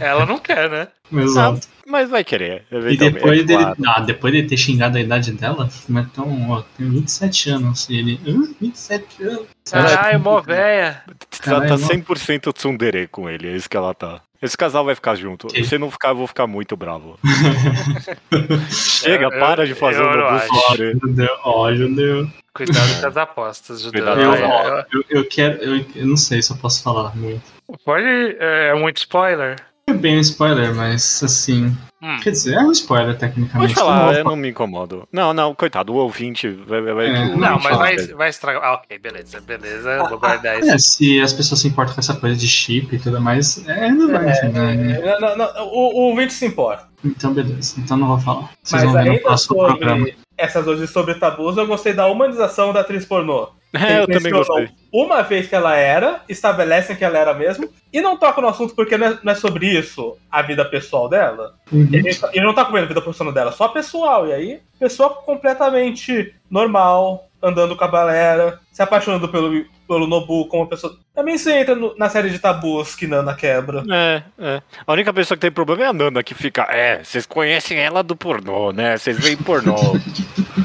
[0.00, 0.88] Ela não quer, né?
[1.12, 1.68] Exato.
[1.86, 3.76] Mas vai querer, E depois é dele, claro.
[3.86, 7.88] ah, depois de ter xingado a idade dela, mas tão, ó, tem 27 anos.
[7.90, 8.48] E ele, "Hã?
[8.60, 9.46] 27 anos.
[9.72, 11.02] Ai, mó véia.
[11.44, 14.20] Ela tá Caralho, 100% tsundere com ele, é isso que ela tá.
[14.40, 15.46] Esse casal vai ficar junto.
[15.46, 15.62] Ok.
[15.62, 17.16] Se não ficar, eu vou ficar muito bravo.
[18.70, 20.96] Chega, Eu- para de fazer eu o Nobu sofrer.
[21.44, 22.28] Ó, judeu.
[22.54, 24.04] Cuidado com as apostas, Judeu.
[24.04, 24.40] Eu, É,
[24.80, 27.40] é- eu, eu quero, eu, eu não sei se eu posso falar muito.
[27.84, 28.04] Pode.
[28.38, 29.56] É muito spoiler.
[29.92, 31.76] É bem um spoiler, mas assim.
[32.02, 32.16] Hum.
[32.20, 33.74] Quer dizer, é um spoiler tecnicamente.
[33.74, 35.06] Pode Não falar, eu não me incomodo.
[35.12, 36.80] Não, não, coitado, o ouvinte vai.
[36.80, 38.62] vai, vai- É, o Não, mas vai, vai- vai estragar.
[38.64, 39.88] Ah, ok, beleza, beleza.
[39.90, 40.96] Eu vou guardar É, isso.
[40.96, 44.46] se as pessoas se importam com essa coisa de chip e tudo mais, é relevante,
[44.48, 45.00] né?
[45.00, 46.88] É, não, não, o, o ouvinte se importa.
[47.04, 47.74] Então, beleza.
[47.78, 48.50] Então não vou falar.
[48.62, 49.98] Vocês Mas vão ver no próximo programa.
[49.98, 53.50] sobre essas coisas sobre tabus, eu gostei da humanização da atriz pornô.
[53.74, 54.68] É, eu também gostei.
[54.92, 58.74] Uma vez que ela era, estabelecem que ela era mesmo, e não toca no assunto
[58.74, 61.54] porque não é, não é sobre isso a vida pessoal dela.
[61.72, 61.88] Uhum.
[61.92, 64.26] Ele, ele não tá comendo a vida profissional dela, só pessoal.
[64.26, 70.62] E aí, pessoa completamente normal, andando com a galera, se apaixonando pelo, pelo Nobu como
[70.64, 70.94] uma pessoa.
[71.14, 73.82] Também você entra no- na série de tabus que Nana quebra.
[73.90, 74.62] É, é.
[74.86, 76.62] A única pessoa que tem problema é a Nana, que fica.
[76.70, 78.96] É, vocês conhecem ela do pornô, né?
[78.96, 79.74] Vocês veem pornô.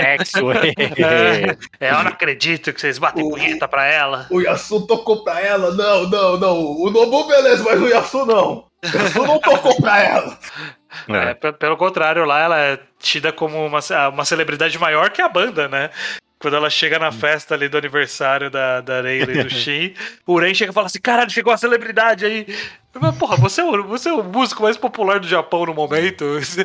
[0.00, 1.56] Sexo, é.
[1.80, 4.26] É, eu não acredito que vocês batem O- punheta pra ela.
[4.30, 5.74] O Yasu tocou pra ela?
[5.74, 6.56] Não, não, não.
[6.58, 8.64] O Nobu, beleza, mas o Yasu não.
[8.84, 10.38] O Yasu não tocou pra ela.
[11.06, 11.34] É, É.
[11.34, 13.78] pe- pelo contrário, lá ela é tida como uma,
[14.08, 15.90] uma celebridade maior que a banda, né?
[16.40, 19.92] Quando ela chega na festa ali do aniversário da, da Rayleigh e do Shin,
[20.26, 22.46] o Ren chega e fala assim: caralho, chegou a celebridade aí.
[23.00, 26.24] Mas, porra, você é, o, você é o músico mais popular do Japão no momento.
[26.40, 26.64] Você,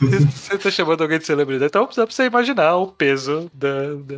[0.00, 1.66] você tá chamando alguém de celebridade.
[1.68, 4.16] Então dá pra você imaginar o peso da, da,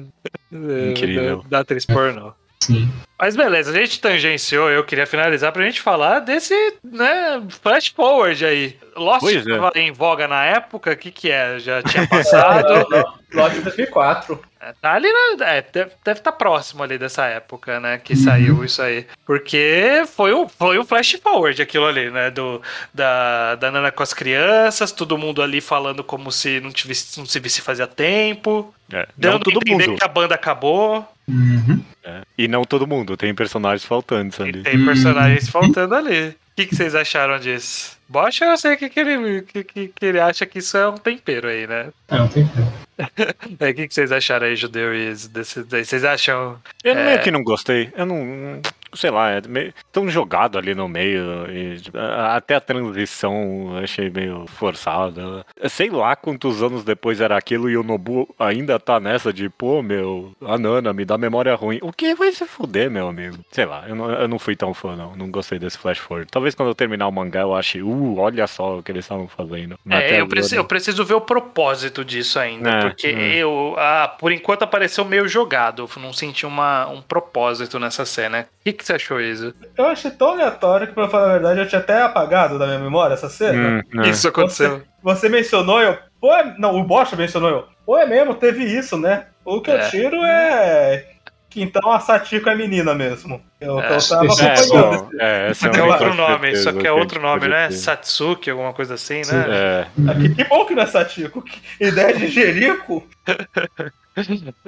[0.51, 0.95] da-
[1.37, 2.33] da, da atriz pornô.
[2.67, 2.91] Sim.
[3.19, 6.55] Mas beleza, a gente tangenciou, eu queria finalizar pra gente falar desse,
[6.85, 8.77] né, flash forward aí.
[8.95, 9.51] Lost Pois é.
[9.51, 11.59] tava em voga na época, o que que é?
[11.59, 12.87] Já tinha passado?
[13.33, 14.39] Lote 2004.
[14.61, 18.19] É, tá ali, na, é, deve estar próximo ali dessa época, né, que Uhum.
[18.19, 19.07] saiu isso aí.
[19.25, 22.61] Porque foi um, foi um flash forward aquilo ali, né, do,
[22.93, 27.25] da, da Nana com as crianças, todo mundo ali falando como se não, tivesse, não
[27.27, 29.07] se visse fazia tempo, É.
[29.17, 29.99] dando Não todo entender mundo.
[29.99, 31.07] que a banda acabou.
[31.29, 31.83] Uhum.
[32.05, 32.23] É.
[32.39, 34.63] E não todo mundo, tem personagens faltantes E ali.
[34.63, 36.29] tem personagens faltando ali.
[36.29, 37.97] O que, que vocês acharam disso?
[38.09, 40.97] Bosch, eu sei que, que, ele, que, que, que ele acha que isso é um
[40.97, 41.89] tempero aí, né?
[42.09, 42.49] É, não tem
[43.61, 44.95] É, O que, que vocês acharam aí, judeu?
[44.95, 45.85] e desse, daí?
[45.85, 46.57] Vocês acham.
[46.83, 47.05] Eu É.
[47.05, 47.93] meio que não gostei.
[47.95, 48.61] Eu não.
[48.97, 51.51] Sei lá, é meio, tão jogado ali no meio.
[51.51, 55.45] e, tipo, até a transição achei meio forçada.
[55.69, 59.83] Sei lá quantos anos depois era aquilo e o Nobu ainda tá nessa de, pô,
[59.83, 61.79] meu, a Nana me dá memória ruim.
[61.83, 63.39] O que vai se fuder, meu amigo?
[63.51, 65.15] Sei lá, eu não, eu não fui tão fã, não.
[65.17, 66.31] Não gostei desse flash forward.
[66.31, 69.29] Talvez quando eu terminar o mangá eu ache, uh, olha só o que eles estavam
[69.29, 69.79] fazendo.
[69.89, 72.71] É, eu preciso, eu preciso ver o propósito disso ainda.
[72.71, 73.37] É, porque é.
[73.37, 73.75] eu.
[73.79, 75.89] Ah, por enquanto apareceu meio jogado.
[75.97, 78.47] Eu não senti uma, um propósito nessa cena.
[78.61, 79.55] O que, que você achou, Isa?
[79.77, 82.79] Eu achei tão aleatório que, pra falar a verdade, eu tinha até apagado da minha
[82.79, 83.83] memória essa cena.
[83.95, 84.09] Hum, é.
[84.09, 84.83] Isso aconteceu.
[85.03, 85.97] Você mencionou, eu.
[86.21, 87.65] Pô, é- não, o Bosch mencionou, eu.
[87.85, 89.27] Pô, é mesmo, teve isso, né?
[89.45, 89.75] O que É.
[89.87, 91.05] eu tiro é.
[91.49, 93.41] Que então a Satiko é menina mesmo.
[93.61, 94.71] Eu, É, eu tava isso É, acompanhando.
[95.03, 97.71] bom, é, Só que é outro nome, certeza só que é outro nome, né?
[97.71, 99.37] Satsuki, alguma coisa assim, Sim.
[99.37, 99.47] né?
[99.49, 101.41] É, Aqui, que bom que não é Satiko.
[101.43, 103.07] Que ideia de Jerico.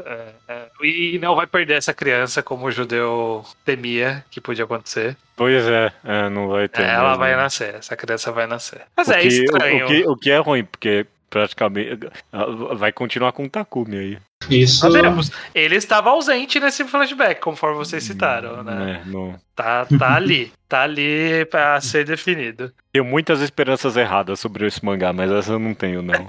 [0.05, 0.69] É, é.
[0.87, 5.17] E não vai perder essa criança como o judeu temia que podia acontecer.
[5.37, 6.83] pois é, é, não vai ter.
[6.83, 7.19] É, ela mesmo.
[7.19, 8.83] vai nascer, essa criança vai nascer.
[8.97, 9.85] Mas O é que- estranho.
[9.85, 11.99] O, o que, o que é ruim, porque praticamente
[12.33, 12.45] ah,
[12.75, 14.19] vai continuar com o Takumi aí.
[14.51, 14.79] Isso.
[14.81, 15.31] Sabemos.
[15.55, 19.03] Ele estava ausente nesse flashback, conforme vocês citaram, né?
[19.07, 20.53] É, não- Tá, tá ali.
[20.69, 22.71] Tá ali pra ser definido.
[22.93, 26.29] Tenho muitas esperanças erradas sobre esse mangá, mas essa eu não tenho, não.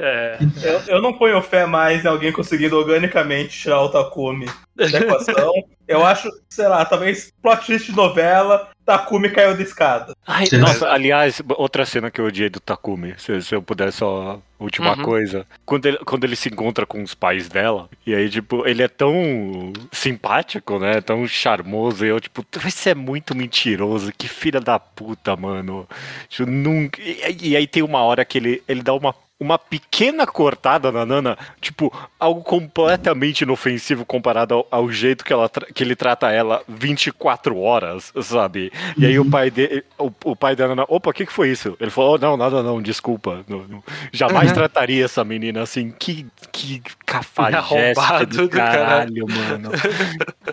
[0.00, 4.46] É, Eu, eu não ponho fé mais em alguém conseguindo organicamente tirar o Takumi
[4.76, 5.52] da equação.
[5.88, 10.12] Eu acho, sei lá, talvez plot twist de novela, Takumi caiu da escada.
[10.26, 14.38] Ai, nossa, aliás, outra cena que eu odiei do Takumi, se, se eu puder só.
[14.60, 15.02] Última Uhum.
[15.02, 15.46] coisa.
[15.64, 18.88] Quando ele, quando ele se encontra com os pais dela, e aí, tipo, ele é
[18.88, 21.00] tão simpático, né?
[21.00, 25.88] Tão charmoso, e eu, tipo, você é muito mentiroso, que filha da puta, mano.
[26.28, 27.00] Tipo, nunca...
[27.00, 31.06] e, e aí tem uma hora que ele, ele dá uma uma pequena cortada na
[31.06, 36.62] Nana, tipo, algo completamente inofensivo comparado ao, ao jeito que, ela, que ele trata ela
[36.66, 38.72] 24 horas, sabe?
[38.96, 39.52] E aí o pai
[39.96, 41.76] o, o pai da Nana, opa, o que, que foi isso?
[41.80, 43.44] Ele falou, oh, não, nada não, desculpa.
[43.46, 43.84] Não, não.
[44.12, 45.94] Jamais trataria essa menina assim.
[45.96, 49.26] Que, que cafajeste Arrombado do caralho.
[49.28, 49.70] mano.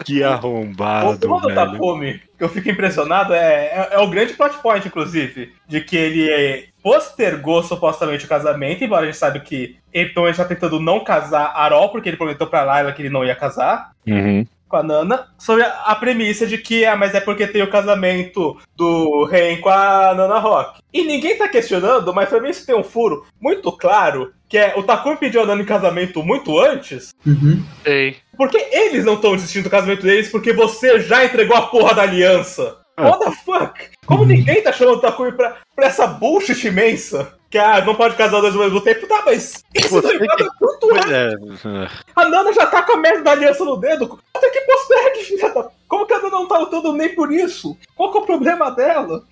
[0.05, 1.55] Que arrombado, O velho.
[1.55, 5.97] Takumi, que eu fico impressionado, é, é, é o grande plot point, inclusive, de que
[5.97, 10.79] ele postergou supostamente o casamento, embora a gente sabe que ele pelo menos tá tentando
[10.79, 14.45] não casar Arol, porque ele prometeu pra Layla que ele não ia casar Uhum.
[14.75, 18.57] Com a Nana, sobre a, premissa de que, ah, mas é porque tem o casamento
[18.75, 20.81] do Ren com a Nana Rock.
[20.93, 24.73] E ninguém tá questionando, mas pra mim isso tem um furo muito claro, que é
[24.75, 27.63] o Takumi pediu a Nana em casamento muito antes, Uhum.
[27.83, 28.17] Sei.
[28.37, 32.01] porque eles não estão desistindo do casamento deles porque você já entregou a porra da
[32.01, 32.77] aliança.
[32.97, 33.09] Ah.
[33.09, 33.79] What the fuck?
[34.05, 37.33] Como ninguém tá chamando o Takumi pra, pra essa bullshit imensa?
[37.55, 39.07] Que ah, não pode casar dois ao mesmo tempo.
[39.07, 41.13] Tá, mas isso não é muito Pois rápido.
[41.15, 41.89] é.
[42.13, 44.19] A Nana já tá com a merda da aliança no dedo.
[44.35, 45.69] Até que postergue, filha da...
[45.87, 47.77] Como que a Nana não tá lutando nem por isso?
[47.95, 49.23] Qual que é o problema dela?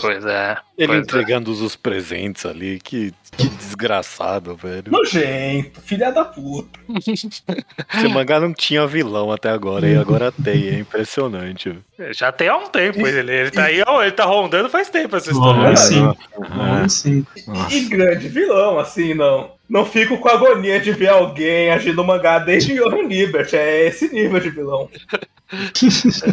[0.00, 0.56] Pois é.
[0.78, 1.02] Ele pois é.
[1.02, 4.90] entregando os presentes ali, que, que desgraçado, velho.
[4.90, 6.80] Nojento, filha da puta.
[6.98, 11.78] Esse mangá não tinha vilão até agora, e agora tem, é impressionante.
[12.12, 13.32] Já tem há um tempo ele.
[13.32, 15.76] Ele tá aí, ó, ele tá rondando faz tempo essa história.
[15.76, 16.16] 5.
[16.38, 17.32] Volume 5.
[17.70, 19.52] E grande vilão, assim, não.
[19.72, 23.54] Não fico com a agonia de ver alguém agindo mangá desde Johan Libert.
[23.54, 24.90] É esse nível de vilão.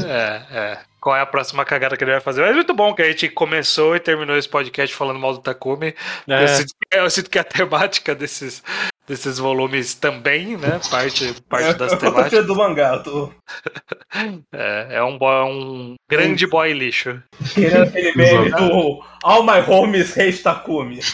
[0.08, 0.78] É, é.
[1.02, 2.40] Qual é a próxima cagada que ele vai fazer?
[2.40, 5.42] Mas é muito bom que a gente começou e terminou esse podcast falando mal do
[5.42, 5.94] Takumi.
[6.26, 6.44] É.
[6.44, 8.64] Eu, sinto, eu sinto que a temática desses,
[9.10, 10.80] desses volumes também, né?
[10.90, 12.30] Parte, parte das eu tô temáticas.
[12.30, 13.34] cheio do mangá, tô
[14.54, 17.22] É, é um, boy, um grande boy lixo.
[17.54, 21.00] querendo aquele meme do All My Homies Hate Takumi.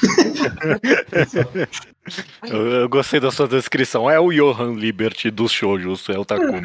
[2.47, 4.07] Eu, eu gostei da sua descrição.
[4.07, 6.61] É o Johan Liberty dos shoujos, é o Takumi.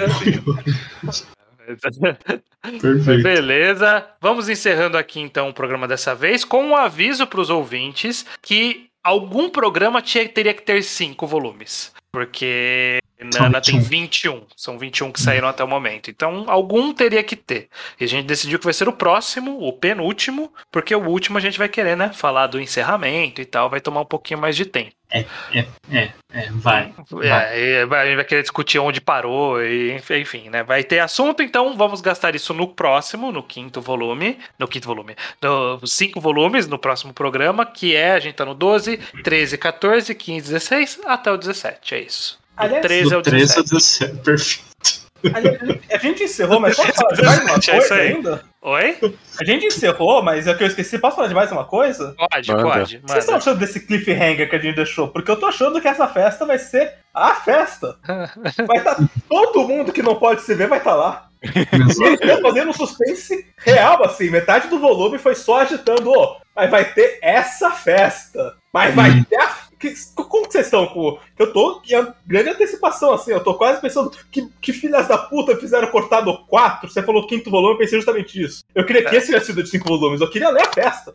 [2.78, 3.22] Perfeito.
[3.22, 4.06] Beleza.
[4.20, 8.89] Vamos encerrando aqui então o programa dessa vez com um aviso para os ouvintes que
[9.02, 11.92] algum programa tinha- teria que ter cinco volumes.
[12.12, 13.90] Porque Nana tem 21.
[14.34, 14.46] 21.
[14.56, 16.10] São 21 que saíram até o momento.
[16.10, 17.68] Então, algum teria que ter.
[18.00, 21.40] E a gente decidiu que vai ser o próximo, o penúltimo, porque o último a
[21.40, 22.10] gente vai querer, né?
[22.12, 23.68] Falar do encerramento e tal.
[23.70, 24.90] Vai tomar um pouquinho mais de tempo.
[25.92, 26.94] É, é, vai.
[27.22, 30.62] É, e vai- a gente vai querer discutir onde parou, e enf- enfim, né?
[30.62, 34.38] Vai ter assunto, então vamos gastar isso no próximo, no quinto volume.
[34.56, 35.16] No quinto volume.
[35.42, 40.14] Nos cinco volumes, no próximo programa, que é, a gente tá no 12, 13, 14,
[40.14, 41.94] 15, 16, até o 17.
[41.96, 42.38] É isso.
[42.60, 44.12] Do Aliás, 13 ao Do 13 ao 17.
[44.14, 44.16] 17.
[44.22, 44.70] Perfeito.
[45.92, 48.08] A gente encerrou, mas posso falar de mais uma É isso coisa aí.
[48.14, 48.42] ainda?
[48.62, 48.98] Oi?
[49.38, 50.98] A gente encerrou, mas é o que eu esqueci.
[50.98, 52.14] Posso falar de mais uma coisa?
[52.16, 52.62] Pode, Manda.
[52.62, 52.98] pode.
[53.06, 55.08] Vocês estão achando desse cliffhanger que a gente deixou?
[55.08, 57.98] Porque eu tô achando que essa festa vai ser a festa.
[58.66, 58.96] Vai estar
[59.28, 61.28] todo mundo que não pode se ver vai estar lá.
[61.42, 62.02] Exato.
[62.04, 64.30] Eles estão fazendo um suspense real, assim.
[64.30, 66.36] Metade do volume foi só agitando, ó.
[66.54, 68.54] Mas vai ter essa festa.
[68.72, 69.24] Mas vai Hum.
[69.24, 69.56] ter a.
[69.80, 71.18] que- como que vocês estão com.
[71.38, 73.32] Eu tô em grande antecipação, assim.
[73.32, 76.88] Eu tô quase pensando que, que filhas da puta fizeram cortar do 4.
[76.90, 78.62] Você falou quinto volume, eu pensei justamente isso.
[78.74, 80.20] Eu queria que esse tivesse sido de 5 volumes.
[80.20, 81.12] Eu queria ler a festa.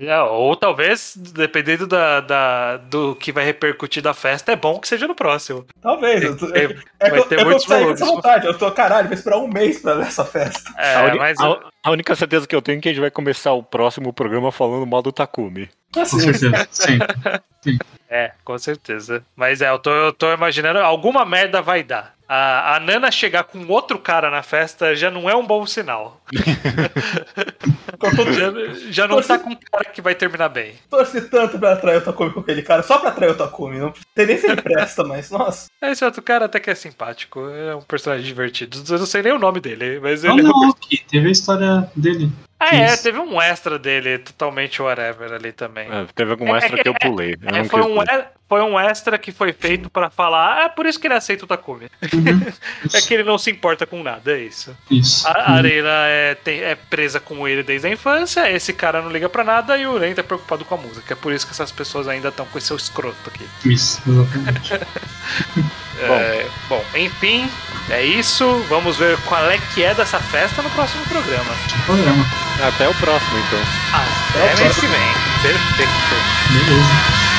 [0.00, 4.88] É, ou talvez, dependendo da, da- do que vai repercutir da festa, é bom que
[4.88, 5.66] seja no próximo.
[5.82, 6.22] Talvez.
[6.22, 8.00] Eu tô, É, é, que vai eu, ter é que eu muitos dessa volumes.
[8.00, 8.46] vontade.
[8.46, 10.72] Eu tô, caralho, vou esperar um mês pra ler essa festa.
[10.78, 11.38] É, a, mas.
[11.40, 14.12] a- a única certeza que eu tenho é que a gente vai começar o próximo
[14.12, 15.68] programa falando mal do Takumi.
[15.92, 16.68] Com certeza.
[16.70, 16.98] Sim.
[18.08, 19.24] É, com certeza.
[19.36, 22.14] Mas é, eu tô, eu tô imaginando, alguma merda vai dar.
[22.28, 26.20] A, a Nana chegar com outro cara na festa já não é um bom sinal.
[28.32, 28.52] já,
[28.90, 30.74] já não tá com um cara que vai terminar bem.
[30.88, 33.78] Torci tanto pra atrair o Takumi com aquele cara, só pra atrair o Takumi.
[33.78, 35.66] Não sei nem se ele presta, mas nossa.
[35.82, 38.80] Esse outro cara até que é simpático, é um personagem divertido.
[38.88, 41.04] Eu não sei nem o nome dele, mas Não, ele é um não, aqui.
[41.10, 42.30] Teve a história dele.
[42.62, 45.88] Ah, é, teve um extra dele, totalmente whatever ali também.
[45.90, 47.34] É, teve algum É, extra é que eu que- pulei.
[47.40, 47.96] eu É, foi, um,
[48.46, 51.44] foi um extra que foi feito pra falar, ah, é por isso que ele aceita
[51.44, 51.88] o Takumi.
[52.92, 54.76] É que ele não se importa com nada, é isso.
[54.90, 55.26] Isso.
[55.26, 59.10] A a Arena é, tem- é presa com ele desde a infância, esse cara não
[59.10, 61.14] liga pra nada e o Ren tá preocupado com a música.
[61.14, 63.48] É por isso que essas pessoas ainda estão com esse seu escroto aqui.
[63.64, 64.72] Isso, exatamente.
[66.02, 67.46] É, bom, enfim,
[67.90, 68.64] é isso.
[68.70, 71.50] Vamos ver qual é que é dessa festa no próximo programa.
[71.84, 72.24] Programa.
[72.62, 73.60] Até o próximo, então.
[74.34, 75.14] Até mês que vem.
[75.42, 75.90] Perfeito.
[76.50, 77.29] Beleza.